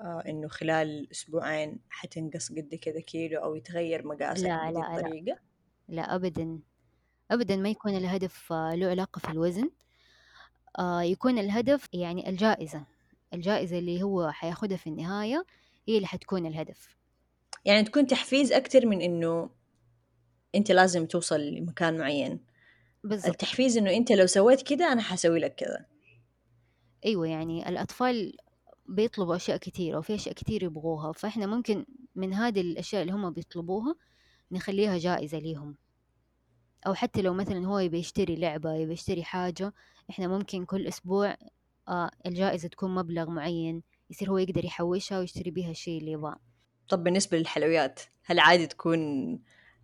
[0.00, 4.96] آه، إنه خلال أسبوعين حتنقص قد كذا كيلو أو يتغير مقاسك لا لا لا.
[4.96, 5.38] الطريقة؟
[5.88, 6.60] لا أبدا.
[7.30, 9.70] أبدا ما يكون الهدف آه، له علاقة في الوزن.
[10.78, 12.95] آه، يكون الهدف يعني الجائزة.
[13.34, 15.46] الجائزة اللي هو حياخدها في النهاية
[15.88, 16.96] هي اللي حتكون الهدف.
[17.64, 19.50] يعني تكون تحفيز أكتر من إنه
[20.54, 22.40] أنت لازم توصل لمكان معين.
[23.04, 23.28] بالضبط.
[23.28, 25.86] التحفيز إنه أنت لو سويت كذا أنا حسوي لك كذا.
[27.04, 28.36] أيوة يعني الأطفال
[28.86, 33.94] بيطلبوا أشياء كتيرة وفي أشياء كتير يبغوها فإحنا ممكن من هذه الأشياء اللي هم بيطلبوها
[34.52, 35.76] نخليها جائزة ليهم.
[36.86, 39.72] أو حتى لو مثلا هو يبي يشتري لعبة يبي يشتري حاجة
[40.10, 41.36] إحنا ممكن كل أسبوع
[41.88, 46.36] آه الجائزة تكون مبلغ معين يصير هو يقدر يحوشها ويشتري بيها الشيء اللي يبغاه
[46.88, 48.98] طب بالنسبة للحلويات هل عادي تكون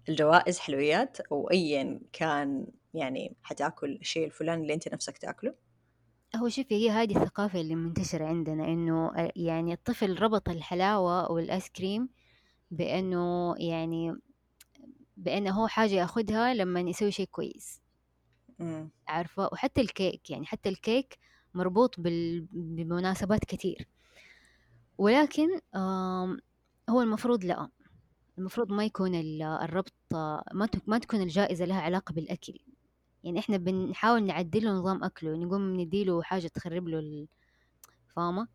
[0.08, 5.54] الجوائز حلويات أو أيا كان يعني حتاكل الشيء الفلاني اللي أنت نفسك تاكله؟
[6.36, 11.68] هو شوفي هي هذه الثقافة اللي منتشرة عندنا إنه آه، يعني الطفل ربط الحلاوة والآيس
[11.68, 12.08] كريم
[12.70, 14.16] بأنه يعني
[15.16, 17.82] بأنه هو حاجة ياخدها لما يسوي شيء كويس.
[19.08, 21.18] عارفة وحتى الكيك يعني حتى الكيك
[21.54, 22.46] مربوط بال...
[22.52, 23.88] بمناسبات كتير.
[24.98, 25.48] ولكن
[26.90, 27.68] هو المفروض لا.
[28.38, 32.58] المفروض ما يكون ال- الربط ما ما تكون الجائزة لها علاقة بالأكل.
[33.24, 37.26] يعني إحنا بنحاول نعدل له نظام أكله نقوم نديله حاجة تخرب له
[38.16, 38.48] فاهمة؟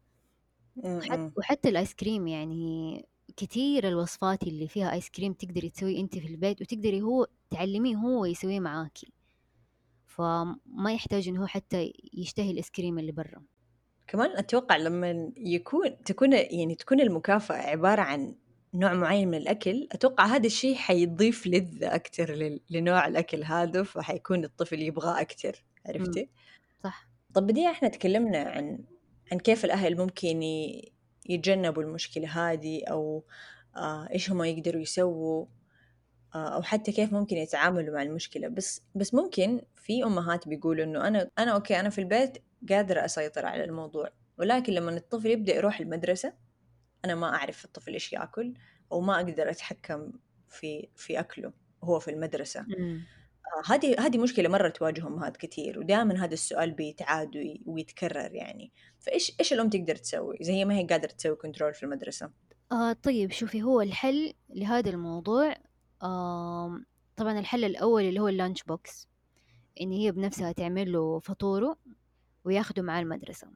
[0.78, 1.32] وحتى, مم.
[1.38, 3.06] وحتى الآيس كريم يعني
[3.38, 8.26] كتير الوصفات اللي فيها آيس كريم تقدري تسوي أنت في البيت وتقدري هو تعلميه هو
[8.26, 9.14] يسويه معاكي.
[10.18, 13.44] فما يحتاج إنه هو حتى يشتهي الآيس كريم اللي برا.
[14.08, 18.36] كمان أتوقع لما يكون تكون يعني تكون المكافأة عبارة عن
[18.74, 24.44] نوع معين من الأكل أتوقع هذا الشيء حيضيف لذة أكتر لل- لنوع الأكل هذا فحيكون
[24.44, 26.30] الطفل يبغاه أكتر عرفتي؟
[26.84, 27.08] صح.
[27.34, 28.80] طب بدي إحنا تكلمنا عن
[29.32, 30.42] عن كيف الأهل ممكن
[31.30, 33.24] يتجنبوا المشكلة هذه أو
[33.76, 35.46] آه إيش هم يقدروا يسووا.
[36.38, 38.48] آه أو حتى كيف ممكن يتعاملوا مع المشكلة.
[38.48, 42.38] بس بس ممكن في أمهات بيقولوا إنه أنا أنا أوكي أنا في البيت
[42.70, 46.34] قادرة أسيطر على الموضوع ولكن لما الطفل يبدأ يروح المدرسة
[47.06, 48.54] أنا ما أعرف الطفل إيش يأكل
[48.92, 50.12] أو ما أقدر أتحكم
[50.50, 52.60] في في أكله هو في المدرسة.
[53.48, 58.72] آه، هذه هذه مشكلة مرة تواجه أمهات كثير ودائما هذا السؤال بيتعاد وي- ويتكرر يعني.
[59.00, 62.32] فإيش إيش الأم تقدر تسوي؟ إذا هي ما هي قادرة تسوي كنترول في المدرسة.
[62.72, 65.56] آه طيب شوفي هو الحل لهذا الموضوع
[67.16, 69.06] طبعًا الحل الأول اللي هو الlunch box
[69.82, 71.78] إن هي بنفسها تعمل له فطوره
[72.46, 73.48] وياخده معاه المدرسة،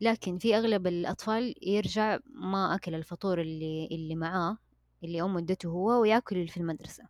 [0.00, 4.58] لكن في أغلب الأطفال يرجع ما أكل الفطور اللي اللي معاه
[5.04, 7.04] اللي أمه ادته هو وياكل اللي في المدرسة،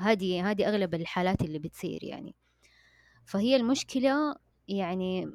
[0.00, 2.34] هذه هذه أغلب الحالات اللي بتصير يعني،
[3.26, 4.36] فهي المشكلة
[4.68, 5.32] يعني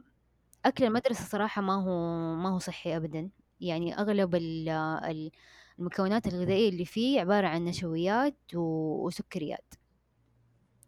[0.66, 3.30] أكل المدرسة صراحة ما هو ما هو صحي أبدًا،
[3.62, 5.32] يعني أغلب ال ال
[5.80, 9.74] المكونات الغذائية اللي فيه عبارة عن نشويات وسكريات،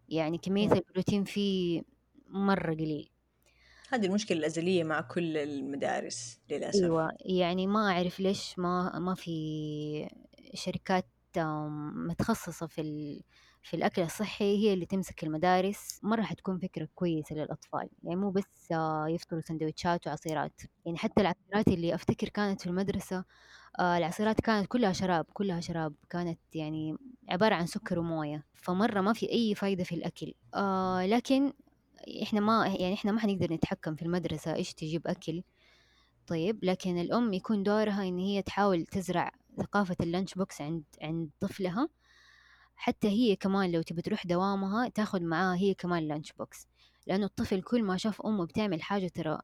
[0.10, 0.72] يعني كمية.
[0.72, 1.82] البروتين فيه
[2.28, 3.10] مرة قليل.
[3.90, 6.84] هذه المشكلة الأزلية مع كل المدارس للأسف.
[6.84, 7.12] أيوة.
[7.26, 10.10] يعني ما أعرف ليش ما ما في
[10.54, 11.08] شركات
[12.08, 13.22] متخصصة في ال...
[13.64, 16.00] في الأكل الصحي هي اللي تمسك المدارس.
[16.04, 17.90] مرة حتكون فكرة كويسة للأطفال.
[18.04, 20.62] يعني مو بس آه، يفطروا سندوتشات وعصيرات.
[20.86, 23.26] يعني حتى العصيرات اللي أفتكر كانت في المدرسة
[23.80, 26.98] آه، العصيرات كانت كلها شراب كلها شراب كانت يعني
[27.30, 30.34] عبارة عن سكر وموية فمرة ما في أي فايدة في الأكل.
[30.54, 31.54] آه لكن
[32.24, 35.44] إحنا ما يعني إحنا ما حنقدر نتحكم في المدرسة إيش تجيب أكل.
[36.28, 41.30] طيب لكن الأم يكون دورها إن هي تحاول تزرع ثقافة ال lunch box عند عند
[41.40, 41.90] طفلها.
[42.76, 46.68] حتى هي كمان لو تبي تروح دوامها تاخد معاها هي كمان lunch box.
[47.08, 49.42] لأنه الطفل كل ما شاف أمه بتعمل حاجة ترى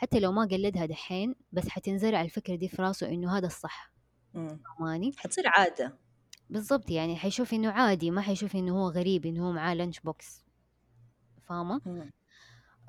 [0.00, 3.92] حتى لو ما قلدها دحين بس حتنزرع الفكرة دي في راسه إنه هذا الصح.
[4.34, 4.60] مم.
[4.78, 5.98] فهماني؟ حتصير عادة.
[6.50, 10.44] بالضبط يعني حيشوف إنه عادي ما حيشوف إنه هو غريب إنه هو معاه lunch box
[11.48, 11.80] فاهمة؟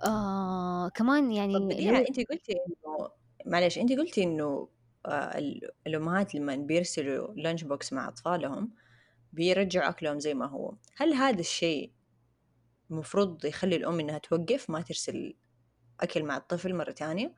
[0.06, 3.10] آه كمان يعني لو أنت قلتي إنه
[3.46, 4.68] معلش أنت قلتي إنه
[5.06, 8.72] آه، ال- الأمهات لما بيرسلوا لانش بوكس مع أطفالهم
[9.34, 10.74] بيرجعوا أكلهم زي ما هو.
[10.98, 11.92] هل هذا الشيء
[12.92, 15.34] المفروض يخلي الأم إنها توقف؟ ما ترسل
[16.04, 17.36] أكل مع الطفل مرة تانية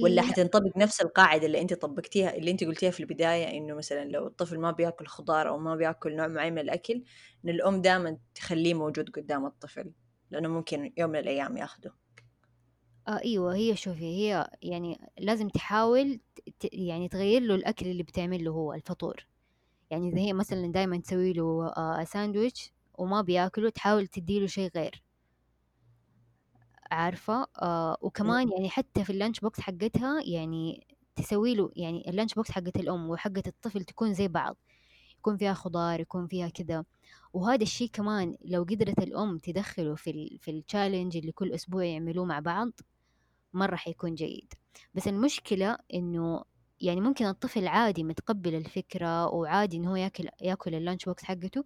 [0.00, 4.04] ولا لا حتنطبق نفس القاعدة اللي أنت طبقتيها اللي أنت قلتيها في البداية إنه مثلا
[4.04, 7.04] لو الطفل ما بيأكل خضار أو ما بيأكل نوع معين من الأكل
[7.44, 9.92] إن الأم دائما تخليه موجود قدام الطفل
[10.30, 11.94] لأنه ممكن يوم من الأيام يأخده.
[13.08, 16.20] آه أيوه هي شوفي هي يعني لازم تحاول
[16.60, 19.26] ت- يعني تغير له الأكل اللي بتعمل له هو الفطور.
[19.90, 25.02] يعني إذا هي مثلا دايما تسوي له آه ساندويتش وما بيأكله تحاول تديله شيء غير.
[26.94, 32.14] عارفة آه وكمان يعني حتى في ال lunch box حقتها يعني تسوي له يعني ال
[32.14, 34.56] lunch box حقت الأم وحقت الطفل تكون زي بعض
[35.18, 36.86] يكون فيها خضار يكون فيها كده
[37.32, 41.84] وهذا الشيء كمان لو قدرت الأم تدخله في ال في ال challenge اللي كل أسبوع
[41.84, 42.70] يعملوه مع بعض
[43.54, 44.52] مرة حيكون جيد.
[44.94, 46.44] بس المشكلة إنه
[46.80, 51.64] يعني ممكن الطفل عادي متقبل الفكرة وعادي إنه هو ياكل ياكل ال lunch box حقته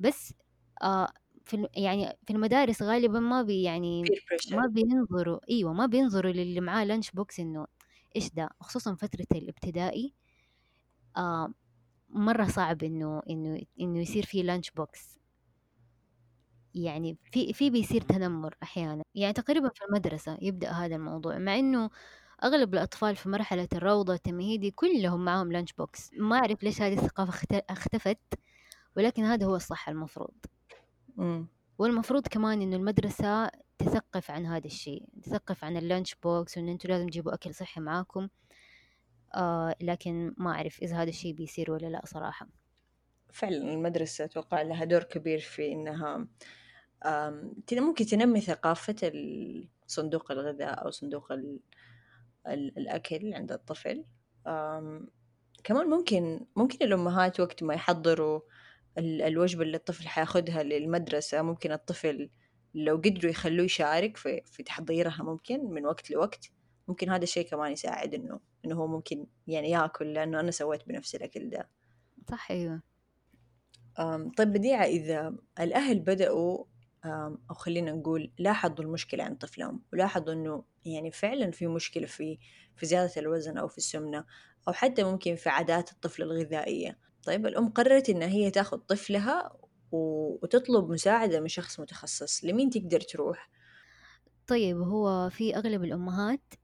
[0.00, 0.34] بس
[0.82, 1.08] آه
[1.48, 4.54] في يعني في المدارس غالبا ما بي يعني peer pressure.
[4.56, 7.66] ما بينظروا أيوه ما بينظروا للي معاه lunch box إنه
[8.16, 10.14] إيش ده؟ خصوصا فترة الابتدائي
[11.16, 11.52] آه
[12.08, 15.18] مرة صعب إنه إنه إنه يصير في lunch box
[16.74, 19.02] يعني في في بيصير تنمر أحيانا.
[19.14, 21.90] يعني تقريبا في المدرسة يبدأ هذا الموضوع مع إنه
[22.44, 27.30] أغلب الأطفال في مرحلة الروضة التمهيدي كلهم معاهم lunch box ما أعرف ليش هذه الثقافة
[27.30, 28.18] اخت- اختفت
[28.96, 30.34] ولكن هذا هو الصح المفروض.
[31.18, 31.46] مم.
[31.78, 37.06] والمفروض كمان إنه المدرسة تثقف عن هذا الشيء تثقف عن اللانش بوكس وإن أنتوا لازم
[37.06, 38.28] تجيبوا أكل صحي معاكم.
[39.34, 42.48] آه لكن ما أعرف إذا هذا الشيء بيصير ولا لا صراحة.
[43.32, 46.26] فعلا المدرسة أتوقع لها دور كبير في إنها
[47.72, 51.60] ممكن تنمي ثقافة ال- صندوق الغذاء أو صندوق ال-
[52.46, 54.04] ال- الأكل عند الطفل.
[55.64, 58.40] كمان ممكن ممكن الأمهات وقت ما يحضروا
[58.98, 62.30] الوجبة اللي الطفل حياخدها للمدرسة ممكن الطفل
[62.74, 66.50] لو قدروا يخلوه يشارك في, في تحضيرها ممكن من وقت لوقت.
[66.88, 71.16] ممكن هذا الشيء كمان يساعد إنه إنه هو ممكن يعني ياكل لأنه أنا سويت بنفسي
[71.16, 71.68] الأكل ده.
[72.30, 72.50] صح
[73.98, 76.64] أم، طيب بديعة إذا الأهل بدأوا
[77.50, 82.38] أو خلينا نقول لاحظوا المشكلة عند طفلهم ولاحظوا إنه يعني فعلا في مشكلة في
[82.76, 84.24] في زيادة الوزن أو في السمنة
[84.68, 89.52] أو حتى ممكن في عادات الطفل الغذائية طيب الأم قررت إن هي تاخذ طفلها
[89.92, 93.50] وتطلب مساعدة من شخص متخصص لمين تقدر تروح؟
[94.46, 96.54] طيب هو في أغلب الأمهات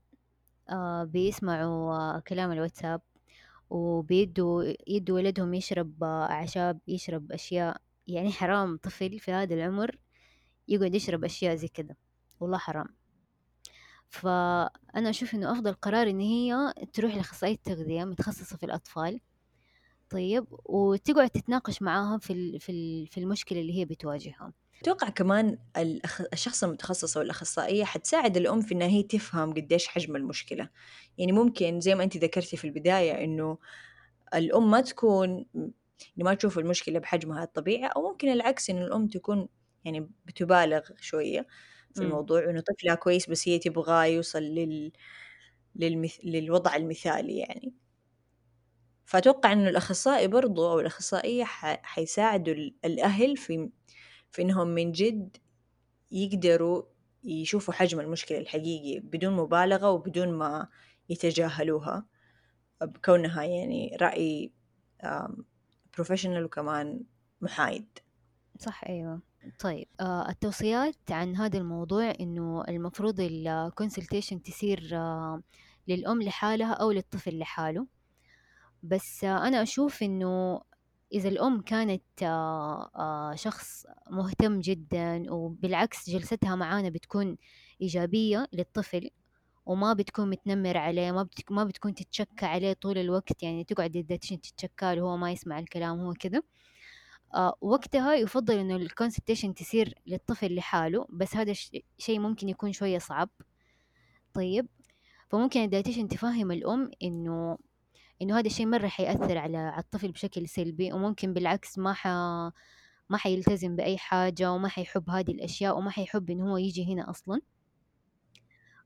[0.70, 3.00] آه بيسمعوا آه كلام الواتساب
[3.70, 9.96] وبيدوا يدوا ولدهم يشرب آه أعشاب يشرب أشياء يعني حرام طفل في هذا العمر
[10.68, 11.96] يقعد يشرب أشياء زي كده
[12.40, 12.96] والله حرام.
[14.08, 19.20] فأنا أشوف إنه أفضل قرار إن هي تروح لأخصائية تغذية متخصصة في الأطفال.
[20.14, 25.58] طيب وتقعد تتناقش معاها في في في المشكلة اللي هي بتواجهها أتوقع كمان.
[26.32, 30.68] الشخص المتخصص أو الأخصائية حتساعد الأم في إنها هي تفهم قديش حجم المشكلة.
[31.18, 33.58] يعني ممكن زي ما أنت ذكرتي في البداية إنه
[34.34, 35.46] الأم ما تكون
[36.16, 39.48] ما تشوف المشكلة بحجمها الطبيعي أو ممكن العكس إنه الأم تكون
[39.84, 41.46] يعني بتبالغ شوية
[41.94, 44.92] في الموضوع إنه طفلها كويس بس هي تبغاه يوصل لل...
[45.76, 46.18] للمث...
[46.24, 47.74] للوضع المثالي يعني.
[49.04, 51.82] فأتوقع إنه الأخصائي برضو أو الأخصائية ح...
[51.82, 53.70] حيساعدوا الأهل في
[54.30, 55.36] في إنهم من جد
[56.12, 56.82] يقدروا
[57.24, 60.68] يشوفوا حجم المشكلة الحقيقي بدون مبالغة وبدون ما
[61.08, 62.06] يتجاهلوها
[62.82, 64.52] بكونها يعني رأي
[65.94, 67.00] professional وكمان
[67.40, 67.98] محايد.
[68.58, 69.20] صح أيوة.
[69.60, 75.42] طيب آه التوصيات عن هذا الموضوع إنه المفروض ال consultation تصير آه
[75.88, 77.86] للأم لحالها أو للطفل لحاله؟
[78.84, 80.60] بس أنا أشوف إنه
[81.12, 87.36] إذا الأم كانت آه شخص مهتم جدا وبالعكس جلستها معانا بتكون
[87.82, 89.10] إيجابية للطفل
[89.66, 94.40] وما بتكون متنمر عليه ما, ما بتكون تتشكى عليه طول الوقت يعني تقعد لل dietitian
[94.40, 96.42] تتشكى وهو ما يسمع الكلام هو كذا.
[97.34, 101.52] آه وقتها يفضل إنه ال consultation تصير للطفل لحاله بس هذا
[101.98, 103.30] شيء ممكن يكون شوية صعب.
[104.34, 104.68] طيب
[105.30, 107.58] فممكن ال dietitian تفهم الأم إنه
[108.22, 112.06] إنه هذا الشيء مرة حيأثر على على الطفل بشكل سلبي وممكن بالعكس ما ح
[113.10, 117.40] ما حيلتزم بأي حاجة وما حيحب هذه الأشياء وما حيحب إنه هو يجي هنا أصلا.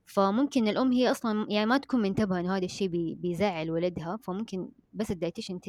[0.06, 4.16] فممكن الأم هي أصلا يعني ما تكون منتبهة إنه هذا الشيء بي بيزعل ولدها.
[4.22, 5.60] فممكن بس ال dietitian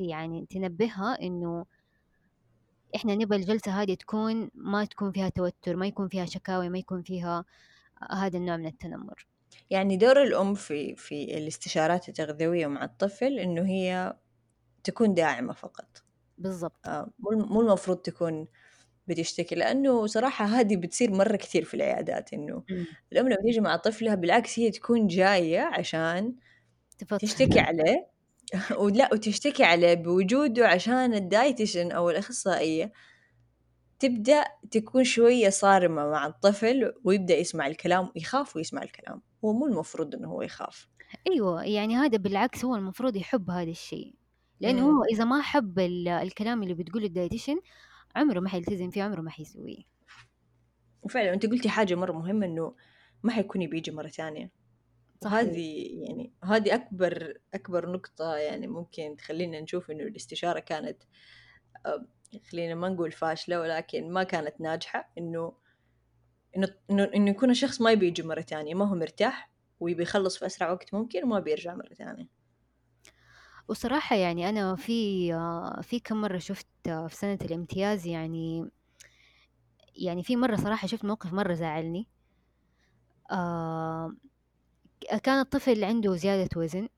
[0.00, 1.66] يعني تنبهها إنه
[2.96, 7.02] إحنا نبغى الجلسة هذه تكون ما تكون فيها توتر ما يكون فيها شكاوي ما يكون
[7.02, 7.44] فيها
[8.10, 9.26] هذا النوع من التنمر.
[9.70, 14.16] يعني دور الأم في في الاستشارات التغذوية مع الطفل إنه هي
[14.84, 16.04] تكون داعمة فقط.
[16.38, 16.86] بالضبط.
[16.86, 18.48] آه مو المفروض تكون
[19.08, 22.64] بتشتكي لأنه صراحة هذه بتصير مرة كثير في العيادات إنه
[23.12, 26.34] الأم لما تيجي مع طفلها بالعكس هي تكون جاية عشان
[26.98, 27.18] تفضل.
[27.18, 28.08] تشتكي عليه.
[28.80, 32.92] ولا وتشتكي عليه بوجوده عشان ال dietitian أو الأخصائية.
[33.98, 39.22] تبدأ تكون شوية صارمة مع الطفل ويبدأ يسمع الكلام يخاف ويسمع الكلام.
[39.44, 40.88] هو مو المفروض إنه هو يخاف.
[41.26, 44.14] أيوة يعني هذا بالعكس هو المفروض يحب هذا الشيء.
[44.60, 47.60] لأنه هو إذا ما حب الكلام اللي بتقوله ال dietitian
[48.16, 49.82] عمره ما حيلتزم فيه عمره ما حيسويه.
[51.02, 52.74] وفعلا أنت قلتي حاجة مرة مهمة إنه
[53.22, 54.50] ما حيكون بيجي مرة ثانية.
[55.26, 61.02] هذه يعني هذه أكبر أكبر نقطة يعني ممكن تخلينا نشوف إنه الاستشارة كانت
[62.52, 65.10] خلينا ما نقول فاشلة ولكن ما كانت ناجحة.
[65.18, 65.52] إنه
[66.56, 70.38] إنه إنه, إنه يكون الشخص ما يبي يجي مرة ثانية ما هو مرتاح ويبي يخلص
[70.38, 72.28] في أسرع وقت ممكن وما بيرجع مرة ثانية.
[73.68, 75.32] وصراحة يعني أنا في
[75.82, 78.70] في كم مرة شفت في سنة الامتياز يعني
[79.96, 82.08] يعني في مرة صراحة شفت موقف مرة زعلني.
[83.30, 84.14] آه
[85.22, 86.88] كان الطفل عنده زيادة وزن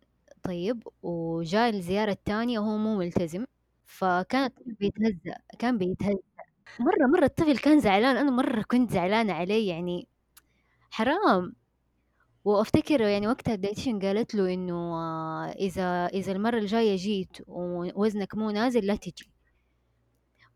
[0.42, 3.44] طيب وجاء الزيارة الثانية وهو مو ملتزم.
[3.90, 6.18] فكان بيتهزأ كان بيتهزأ.
[6.80, 10.08] مرة مرة الطفل كان زعلان أنا مرة كنت زعلانة عليه يعني
[10.90, 11.56] حرام.
[12.44, 14.94] وأفتكر يعني وقتها الدايتيشن قالت له إنه
[15.50, 19.32] إذا إذا المرة الجاية جيت ووزنك مو نازل لا تجي.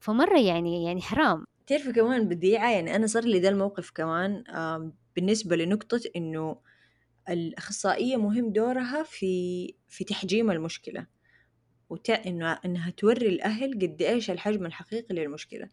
[0.00, 1.44] فمرة يعني يعني حرام.
[1.66, 4.44] تعرفي كمان بديعة يعني أنا صار لي ذا الموقف كمان
[5.16, 6.56] بالنسبة لنقطة إنه
[7.30, 11.06] الأخصائية مهم دورها في في تحجيم المشكلة.
[11.90, 12.10] وت...
[12.10, 15.70] إنه إنها توري الأهل قد إيش الحجم الحقيقي للمشكلة.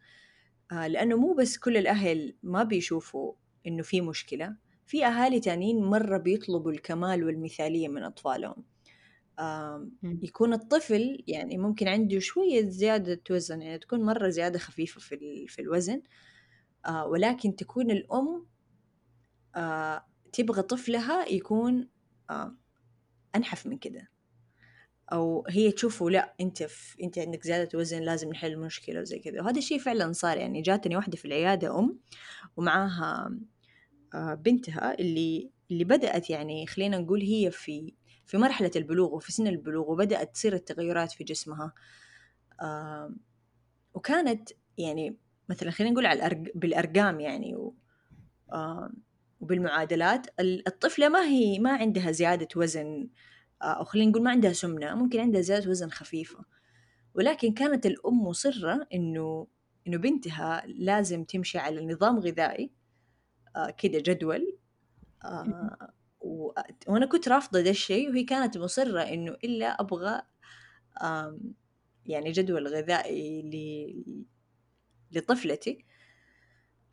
[0.72, 3.34] آه لأنه مو بس كل الأهل ما بيشوفوا
[3.68, 8.64] إنه في مشكلة في أهالي تانيين مرة بيطلبوا الكمال والمثالية من أطفالهم.
[9.40, 15.48] آه يكون الطفل يعني ممكن عنده شوية زيادة وزن يعني تكون مرة زيادة خفيفة في,
[15.48, 16.02] في الوزن.
[16.86, 18.46] آه ولكن تكون الأم
[19.56, 21.90] آه تبغى طفلها يكون
[22.30, 22.56] آه
[23.36, 24.11] أنحف من كده.
[25.12, 29.42] أو هي تشوفه لا أنت في أنت عندك زيادة وزن لازم نحل المشكلة وزي كذا.
[29.42, 32.00] وهذا الشيء فعلا صار يعني جاتني واحدة في العيادة أم
[32.58, 33.38] ومعاها
[34.14, 37.94] آه، بنتها اللي اللي بدأت يعني خلينا نقول هي في
[38.26, 41.74] في مرحلة البلوغ وفي سن البلوغ وبدأت تصير التغيرات في جسمها.
[43.94, 45.18] وكانت يعني
[45.50, 46.44] مثلا خلينا نقول على الأرق...
[46.56, 47.76] بالأرقام يعني و...
[49.40, 53.10] وبالمعادلات الطفلة ما هي ما عندها زيادة وزن
[53.62, 56.46] أو خلينا نقول ما عندها سمنة ممكن عندها زيادة وزن خفيفة
[57.14, 59.48] ولكن كانت الأم مصرة إنه
[59.88, 62.72] إنه بنتها لازم تمشي على نظام غذائي
[63.56, 64.58] آه كده جدول
[65.24, 65.94] آه.
[66.88, 70.22] وأنا كنت رافضة ده الشيء وهي كانت مصرة إنه إلا أبغى
[72.06, 73.96] يعني جدول غذائي.
[75.12, 75.86] لطفلتي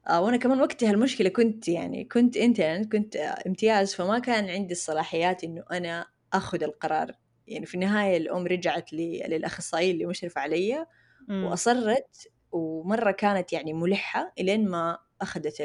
[0.08, 5.44] آه وأنا كمان وقتها المشكلة كنت يعني كنت انترن كنت إمتياز فما كان عندي الصلاحيات
[5.44, 7.12] إنه أنا أخذ القرار.
[7.46, 10.86] يعني في النهاية الأم رجعت لي للأخصائية اللي مشرفة علي
[11.30, 15.60] وأصرت ومرة كانت يعني ملحة إلين ما أخذت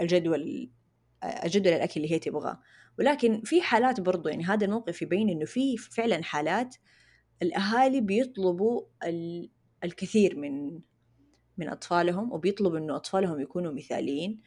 [0.00, 0.70] الجدول
[1.44, 2.60] الجدول الأكل اللي هي تبغاه.
[2.98, 6.76] ولكن في حالات برضو يعني هذا الموقف يبين إنه في فعلا حالات
[7.42, 8.82] الأهالي بيطلبوا
[9.84, 10.80] الكثير من
[11.58, 14.40] من أطفالهم وبيطلبوا إنه أطفالهم يكونوا مثاليين.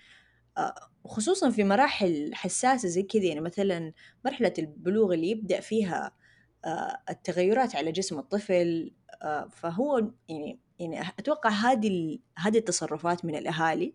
[1.08, 3.94] خصوصا في مراحل حساسة زي كذا يعني مثلا
[4.26, 6.12] مرحلة البلوغ اللي يبدأ فيها
[7.10, 8.94] التغيرات على جسم الطفل
[9.52, 13.94] فهو يعني يعني أتوقع هذه هذه التصرفات من الأهالي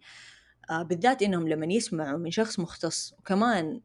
[0.71, 3.81] بالذات إنهم لما يسمعوا من شخص مختص وكمان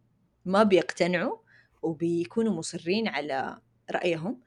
[0.45, 1.37] ما بيقتنعوا
[1.81, 3.61] وبيكونوا مصرين على
[3.91, 4.41] رأيهم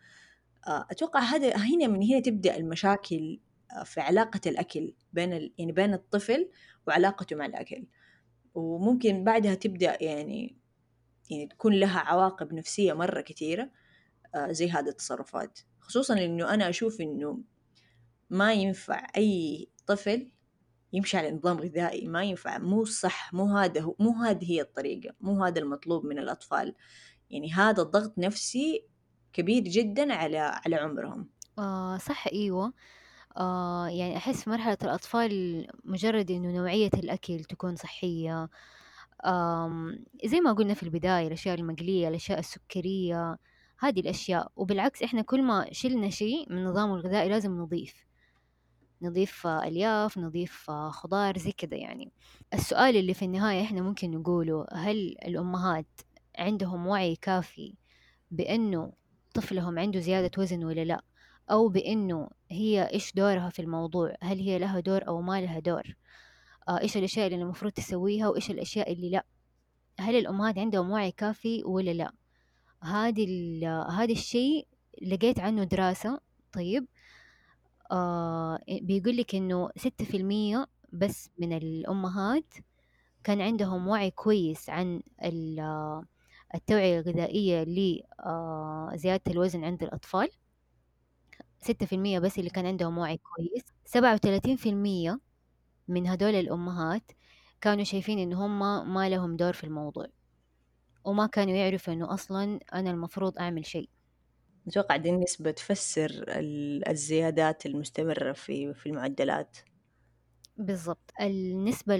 [0.66, 3.40] أتوقع هذا هنا من هنا تبدأ المشاكل
[3.84, 6.50] في علاقة الأكل بين يعني بين الطفل
[6.86, 7.86] وعلاقته مع الأكل.
[8.54, 10.56] وممكن بعدها تبدأ يعني
[11.30, 13.70] يعني تكون لها عواقب نفسية مرة كثيرة
[14.36, 15.58] زي هذه التصرفات.
[15.80, 17.40] خصوصا إنه أنا أشوف إنه
[18.30, 20.32] ما ينفع أي طفل
[20.92, 25.44] يمشي على نظام غذائي ما ينفع مو صح مو هذا مو هذه هي الطريقة مو
[25.44, 26.74] هذا المطلوب من الأطفال.
[27.30, 28.86] يعني هذا الضغط نفسي
[29.32, 31.28] كبير جدا على على عمرهم.
[31.58, 32.72] آه صح أيوة.
[33.36, 38.48] آه يعني أحس مرحلة الأطفال مجرد إنه نوعية الأكل تكون صحية
[39.26, 43.38] آم زي ما قلنا في البداية الأشياء المقلية الأشياء السكرية
[43.78, 44.52] هذه الأشياء.
[44.56, 48.06] وبالعكس إحنا كل ما شلنا شيء من النظام الغذائي لازم نضيف.
[49.02, 52.12] نضيف ألياف نضيف خضار زي كده يعني.
[52.54, 56.00] السؤال اللي في النهاية إحنا ممكن نقوله هل الأمهات
[56.38, 57.74] عندهم وعي كافي
[58.30, 58.92] بأنه
[59.34, 61.02] طفلهم عنده زيادة وزن ولا لأ؟
[61.50, 65.94] أو بأنه هي إيش دورها في الموضوع؟ هل هي لها دور أو ما لها دور؟
[66.68, 69.24] آه إيش الأشياء اللي المفروض تسويها وإيش الأشياء اللي لأ؟
[70.00, 72.12] هل الأمهات عندهم وعي كافي ولا لأ؟
[72.82, 73.26] هذه
[73.90, 74.66] هذا الشيء
[75.02, 76.20] لقيت عنه دراسة
[76.52, 76.86] طيب.
[77.92, 82.54] آه بيقول لك إنه ستة في المية بس من الأمهات
[83.24, 85.02] كان عندهم وعي كويس عن
[86.54, 90.28] التوعية الغذائية لزيادة الوزن عند الأطفال.
[91.60, 95.20] ستة في المية بس اللي كان عندهم وعي كويس سبعة وثلاثين في المية
[95.88, 97.12] من هدول الأمهات
[97.60, 98.58] كانوا شايفين إن هم
[98.94, 100.06] ما لهم دور في الموضوع
[101.04, 103.90] وما كانوا يعرفوا إنه أصلا أنا المفروض أعمل شيء.
[104.68, 106.24] أتوقع دي النسبة تفسر
[106.88, 109.56] الزيادات المستمرة في في المعدلات.
[110.56, 111.10] بالضبط.
[111.20, 111.94] النسبة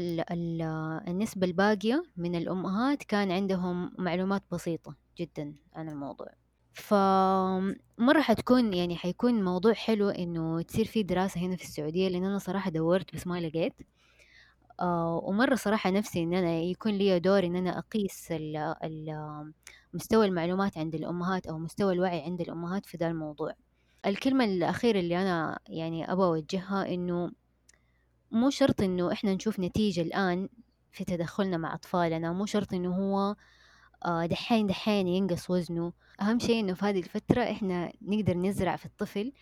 [1.09, 6.40] النسبة الباقية من الأمهات كان عندهم معلومات بسيطة جدا عن الموضوع.
[6.73, 12.39] فمرة حتكون يعني حيكون موضوع حلو إنه تصير في دراسة هنا في السعودية لأن أنا
[12.39, 13.75] صراحة دورت بس ما لقيت.
[14.81, 19.53] آه ومرة صراحة نفسي إن أنا يكون لي دور إن أنا أقيس ال ال
[19.95, 23.53] مستوى المعلومات عند الأمهات أو مستوى الوعي عند الأمهات في ذا الموضوع.
[24.07, 27.31] الكلمة الأخيرة اللي أنا يعني أبغى أوجهها إنه
[28.33, 30.49] مو شرط إنه إحنا نشوف نتيجة الآن
[30.93, 33.37] في تدخلنا مع أطفالنا مو شرط إنه هو
[34.07, 35.93] دحين دحين ينقص وزنه.
[36.21, 39.33] أهم شيء إنه في هذه الفترة إحنا نقدر نزرع في الطفل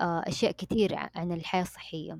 [0.00, 2.18] آه أشياء كتير عن الحياة الصحية.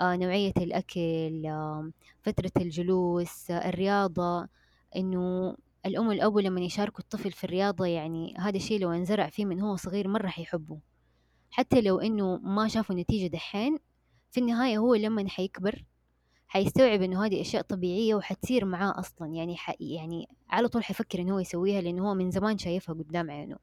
[0.00, 1.90] آه نوعية الأكل آه
[2.22, 4.48] فترة الجلوس آه الرياضة.
[4.96, 9.60] إنه الأم والأبو لما يشاركوا الطفل في الرياضة يعني هذا الشيء لو انزرع فيه من
[9.60, 10.78] هو صغير مرة حيحبه.
[11.50, 13.78] حتى لو إنه ما شافوا نتيجة دحين
[14.30, 15.84] في النهاية هو لما حيكبر
[16.54, 19.28] حيستوعب إنه هذه أشياء طبيعية وحتصير معاه أصلا.
[19.28, 19.74] يعني ح...
[19.80, 23.56] يعني على طول حيفكر إنه هو يسويها لأنه هو من زمان شايفها قدام عينه.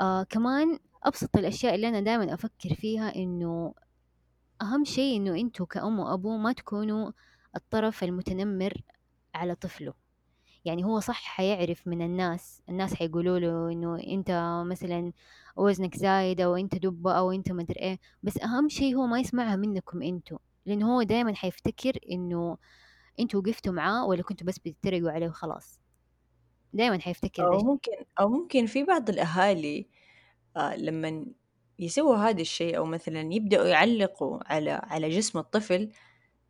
[0.00, 3.74] آه كمان أبسط الأشياء اللي أنا دائما أفكر فيها إنه
[4.62, 7.12] أهم شيء إنه أنتوا كأم وأبو ما تكونوا
[7.56, 8.72] الطرف المتنمر
[9.34, 9.94] على طفله.
[10.64, 15.12] يعني هو صح حيعرف من الناس الناس حيقولوا له إنه أنت مثلا
[15.56, 19.56] وزنك زايد أو أنت دبة أو أنت مدري إيه بس أهم شيء هو ما يسمعها
[19.56, 20.38] منكم أنتوا.
[20.68, 22.58] لأنه هو دائما حيفتكر إنه
[23.20, 25.80] أنتوا وقفتوا معاه ولا كنتوا بس بتتريقوا عليه وخلاص.
[26.74, 29.88] دائما حيفتكر أو ممكن أو ممكن في بعض الأهالي
[30.56, 31.26] آه لما
[31.78, 35.90] يسووا هذا الشيء أو مثلا يبدأوا يعلقوا على على جسم الطفل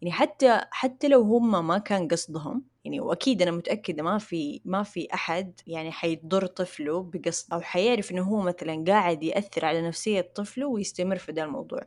[0.03, 4.83] يعني حتى حتى لو هم ما كان قصدهم يعني وأكيد أنا متأكدة ما في ما
[4.83, 10.21] في أحد يعني حيضر طفله بقصد أو حيعرف إنه هو مثلا قاعد يأثر على نفسية
[10.37, 11.81] طفله ويستمر في ده الموضوع.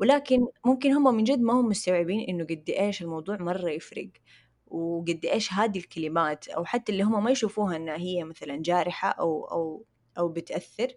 [0.00, 4.10] ولكن ممكن هم من جد ما هم مستوعبين إنه قد إيش الموضوع مرة يفرق
[4.66, 9.44] وقد إيش هذه الكلمات أو حتى اللي هم ما يشوفوها إنها هي مثلا جارحة أو
[9.44, 9.84] أو
[10.18, 10.88] أو بتأثر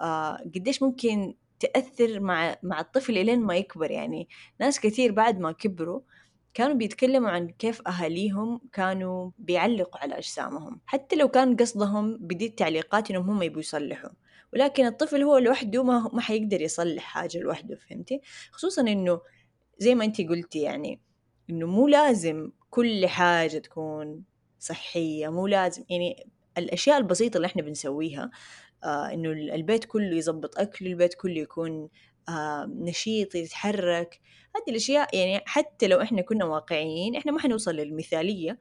[0.00, 3.90] آه قديش ممكن تأثر مع مع الطفل إلين ما يكبر.
[3.90, 4.28] يعني
[4.60, 6.00] ناس كثير بعد ما كبروا
[6.54, 13.10] كانوا بيتكلموا عن كيف أهاليهم كانوا بيعلقوا على أجسامهم حتى لو كان قصدهم بدي التعليقات
[13.10, 14.10] إنهم هم يبوا يصلحوا.
[14.52, 18.20] ولكن الطفل هو لوحده ما ما حيقدر يصلح حاجة لوحده فهمتي؟
[18.52, 19.20] خصوصا إنه
[19.78, 21.00] زي ما أنتي قلتي يعني
[21.50, 24.24] إنه مو لازم كل حاجة تكون
[24.58, 26.26] صحية مو لازم يعني
[26.58, 28.30] الأشياء البسيطة اللي إحنا بنسويها
[28.84, 31.88] آه إنه البيت كله يظبط أكله البيت كله يكون
[32.28, 34.20] آه نشيط يتحرك
[34.56, 38.58] هذه الأشياء يعني حتى لو إحنا كنا واقعيين إحنا ما حنوصل للمثالية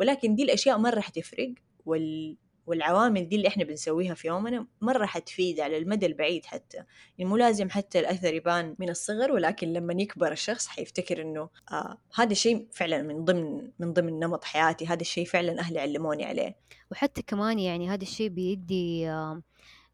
[0.00, 1.54] ولكن دي الأشياء مرة حتفرق
[1.86, 2.36] وال
[2.66, 6.76] والعوامل دي اللي إحنا بنسويها في يومنا مرة حتفيد على المدى البعيد حتى.
[7.18, 11.98] يعني مو لازم حتى الأثر يبان من الصغر ولكن لما يكبر الشخص حيفتكر إنه آه
[12.14, 16.56] هذا الشيء فعلا من ضمن من ضمن نمط حياتي هذا الشيء فعلا أهلي علموني عليه.
[16.92, 19.42] وحتى كمان يعني هذا الشيء بيدي آه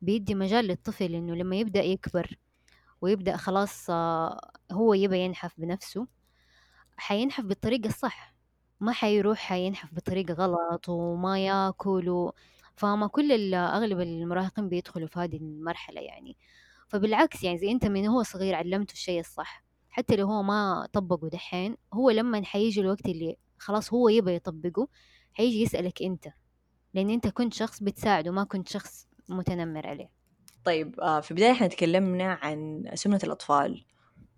[0.03, 2.39] بيدي مجال للطفل إنه لما يبدأ يكبر
[3.01, 4.41] ويبدأ خلاص آه
[4.73, 6.07] هو يبى ينحف بنفسه
[6.97, 8.35] حينحف بالطريقة الصح.
[8.81, 12.31] ما حيروح حينحف بطريقة غلط وما ياكل
[12.81, 16.37] فما كل أغلب المراهقين بيدخلوا في هذه المرحلة يعني.
[16.89, 21.29] فبالعكس يعني زي أنت من هو صغير علمته الشيء الصح حتى لو هو ما طبقه
[21.29, 24.89] دحين هو لما حيجي الوقت اللي خلاص هو يبى يطبقه
[25.33, 26.29] حيجي يسألك أنت
[26.95, 30.11] لأن أنت كنت شخص بتساعده ما كنت شخص متنمر عليه.
[30.65, 33.85] طيب آه، في البداية إحنا تكلمنا عن سمنة الأطفال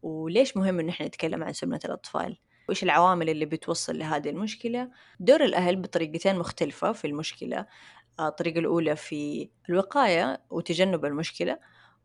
[0.03, 2.39] وليش مهم إن إحنا نتكلم عن سمنة الأطفال؟
[2.69, 4.91] وإيش العوامل اللي بتوصل لهذه المشكلة؟
[5.21, 7.67] دور الأهل بطريقتين مختلفة في المشكلة.
[8.21, 11.59] الطريقة الأولى في الوقاية وتجنب المشكلة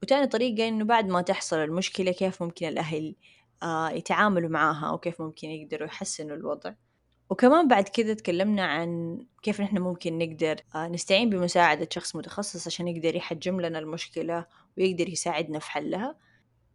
[0.03, 3.16] وتاني طريقة إنه بعد ما تحصل المشكلة كيف ممكن الأهل
[3.64, 6.74] آه، يتعاملوا معاها وكيف ممكن يقدروا يحسنوا الوضع.
[7.30, 12.88] وكمان بعد كذا تكلمنا عن كيف نحن ممكن نقدر آه، نستعين بمساعدة شخص متخصص عشان
[12.88, 14.45] يقدر يحجم لنا المشكلة
[14.78, 16.16] ويقدر يساعدنا في حلها.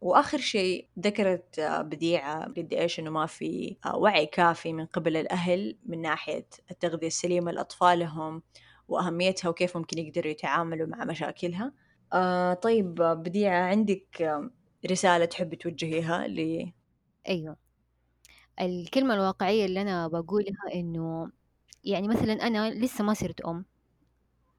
[0.02, 5.16] وآخر شيء ذكرت آه، بديعة قد إيش إنه ما في آه، وعي كافي من قبل
[5.16, 8.42] الأهل من ناحية التغذية السليمة لأطفالهم
[8.88, 11.72] وأهميتها وكيف ممكن يقدروا يتعاملوا مع مشاكلها.
[12.12, 14.30] آه طيب بديعة عندك
[14.90, 16.72] رسالة تحبي توجهيها ل
[17.28, 17.56] أيوه.
[18.60, 21.30] الكلمة الواقعية اللي أنا بقولها إنه
[21.84, 23.64] يعني مثلا أنا لسه ما صرت أم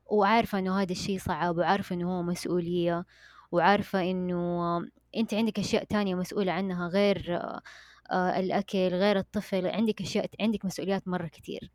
[0.06, 3.06] وعارفة إنه هذا الشي صعب وعارفة إنه هو مسؤولية
[3.52, 4.78] وعارفة إنه
[5.18, 7.40] أنت عندك أشياء تانية مسؤولة عنها غير
[8.12, 11.72] آه، الأكل غير الطفل عندك أشياء عندك مسؤوليات مرة كتير.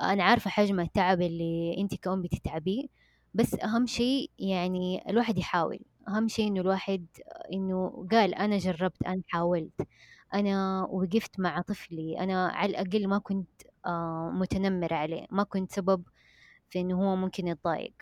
[0.00, 2.86] أنا عارفة حجم التعب اللي أنت كأم بتتعبيه
[3.34, 5.78] بس أهم شيء يعني الواحد يحاول.
[6.08, 7.06] أهم شيء إنه الواحد
[7.52, 9.86] إنه قال أنا جربت أنا حاولت.
[10.34, 12.18] أنا وقفت مع طفلي.
[12.20, 13.48] أنا على الأقل ما كنت
[13.86, 15.26] آه، متنمرة عليه.
[15.30, 16.02] ما كنت سبب
[16.70, 17.92] في إنه هو ممكن يتضايق.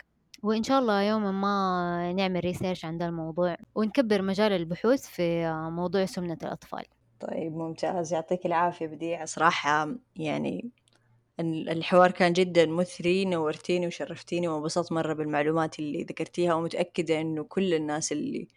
[0.43, 5.69] وإن شاء الله يوما ما نعمل ريسيرش عن ذا الموضوع ونكبر مجال البحوث في آه،
[5.69, 6.85] موضوع سمنة الأطفال.
[7.19, 8.13] طيب ممتاز.
[8.13, 9.25] يعطيك العافية بديع.
[9.25, 10.69] صراحة يعني
[11.39, 18.11] الحوار كان جدا مثري نورتيني وشرفتيني وانبسطت مرة بالمعلومات اللي ذكرتيها ومتأكدة إنه كل الناس
[18.11, 18.47] اللي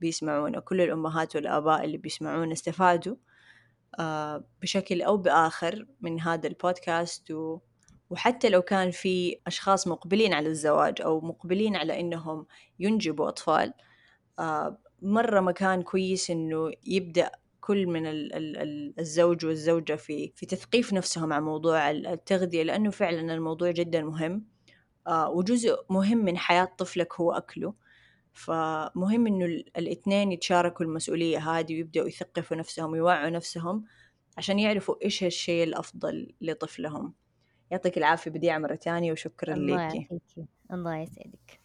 [0.00, 3.16] بيسمعونا كل الأمهات والآباء اللي بيسمعونا استفادوا
[4.00, 7.30] آه بشكل أو بآخر من هذا البودكاست.
[7.30, 7.58] و...
[8.10, 12.46] وحتى لو كان في أشخاص مقبلين على الزواج أو مقبلين على إنهم
[12.78, 13.74] ينجبوا أطفال
[14.38, 17.30] آه مرة مكان كويس إنه يبدأ
[17.68, 18.02] كل من
[18.98, 24.46] الزوج والزوجة في في تثقيف نفسهم عن موضوع التغذية لأنه فعلا الموضوع جدا مهم.
[25.06, 27.74] آه وجزء مهم من حياة طفلك هو أكله.
[28.32, 29.44] فمهم إنه
[29.76, 33.84] الاثنين يتشاركوا المسؤولية هذه ويبدأوا يثقفوا نفسهم ويوعوا نفسهم
[34.38, 37.14] عشان يعرفوا إيش الشيء الأفضل لطفلهم.
[37.70, 40.46] يعطيك العافية بديعة مرة ثانية وشكرا الله لك يعطيكي.
[40.72, 41.60] الله يسعدك.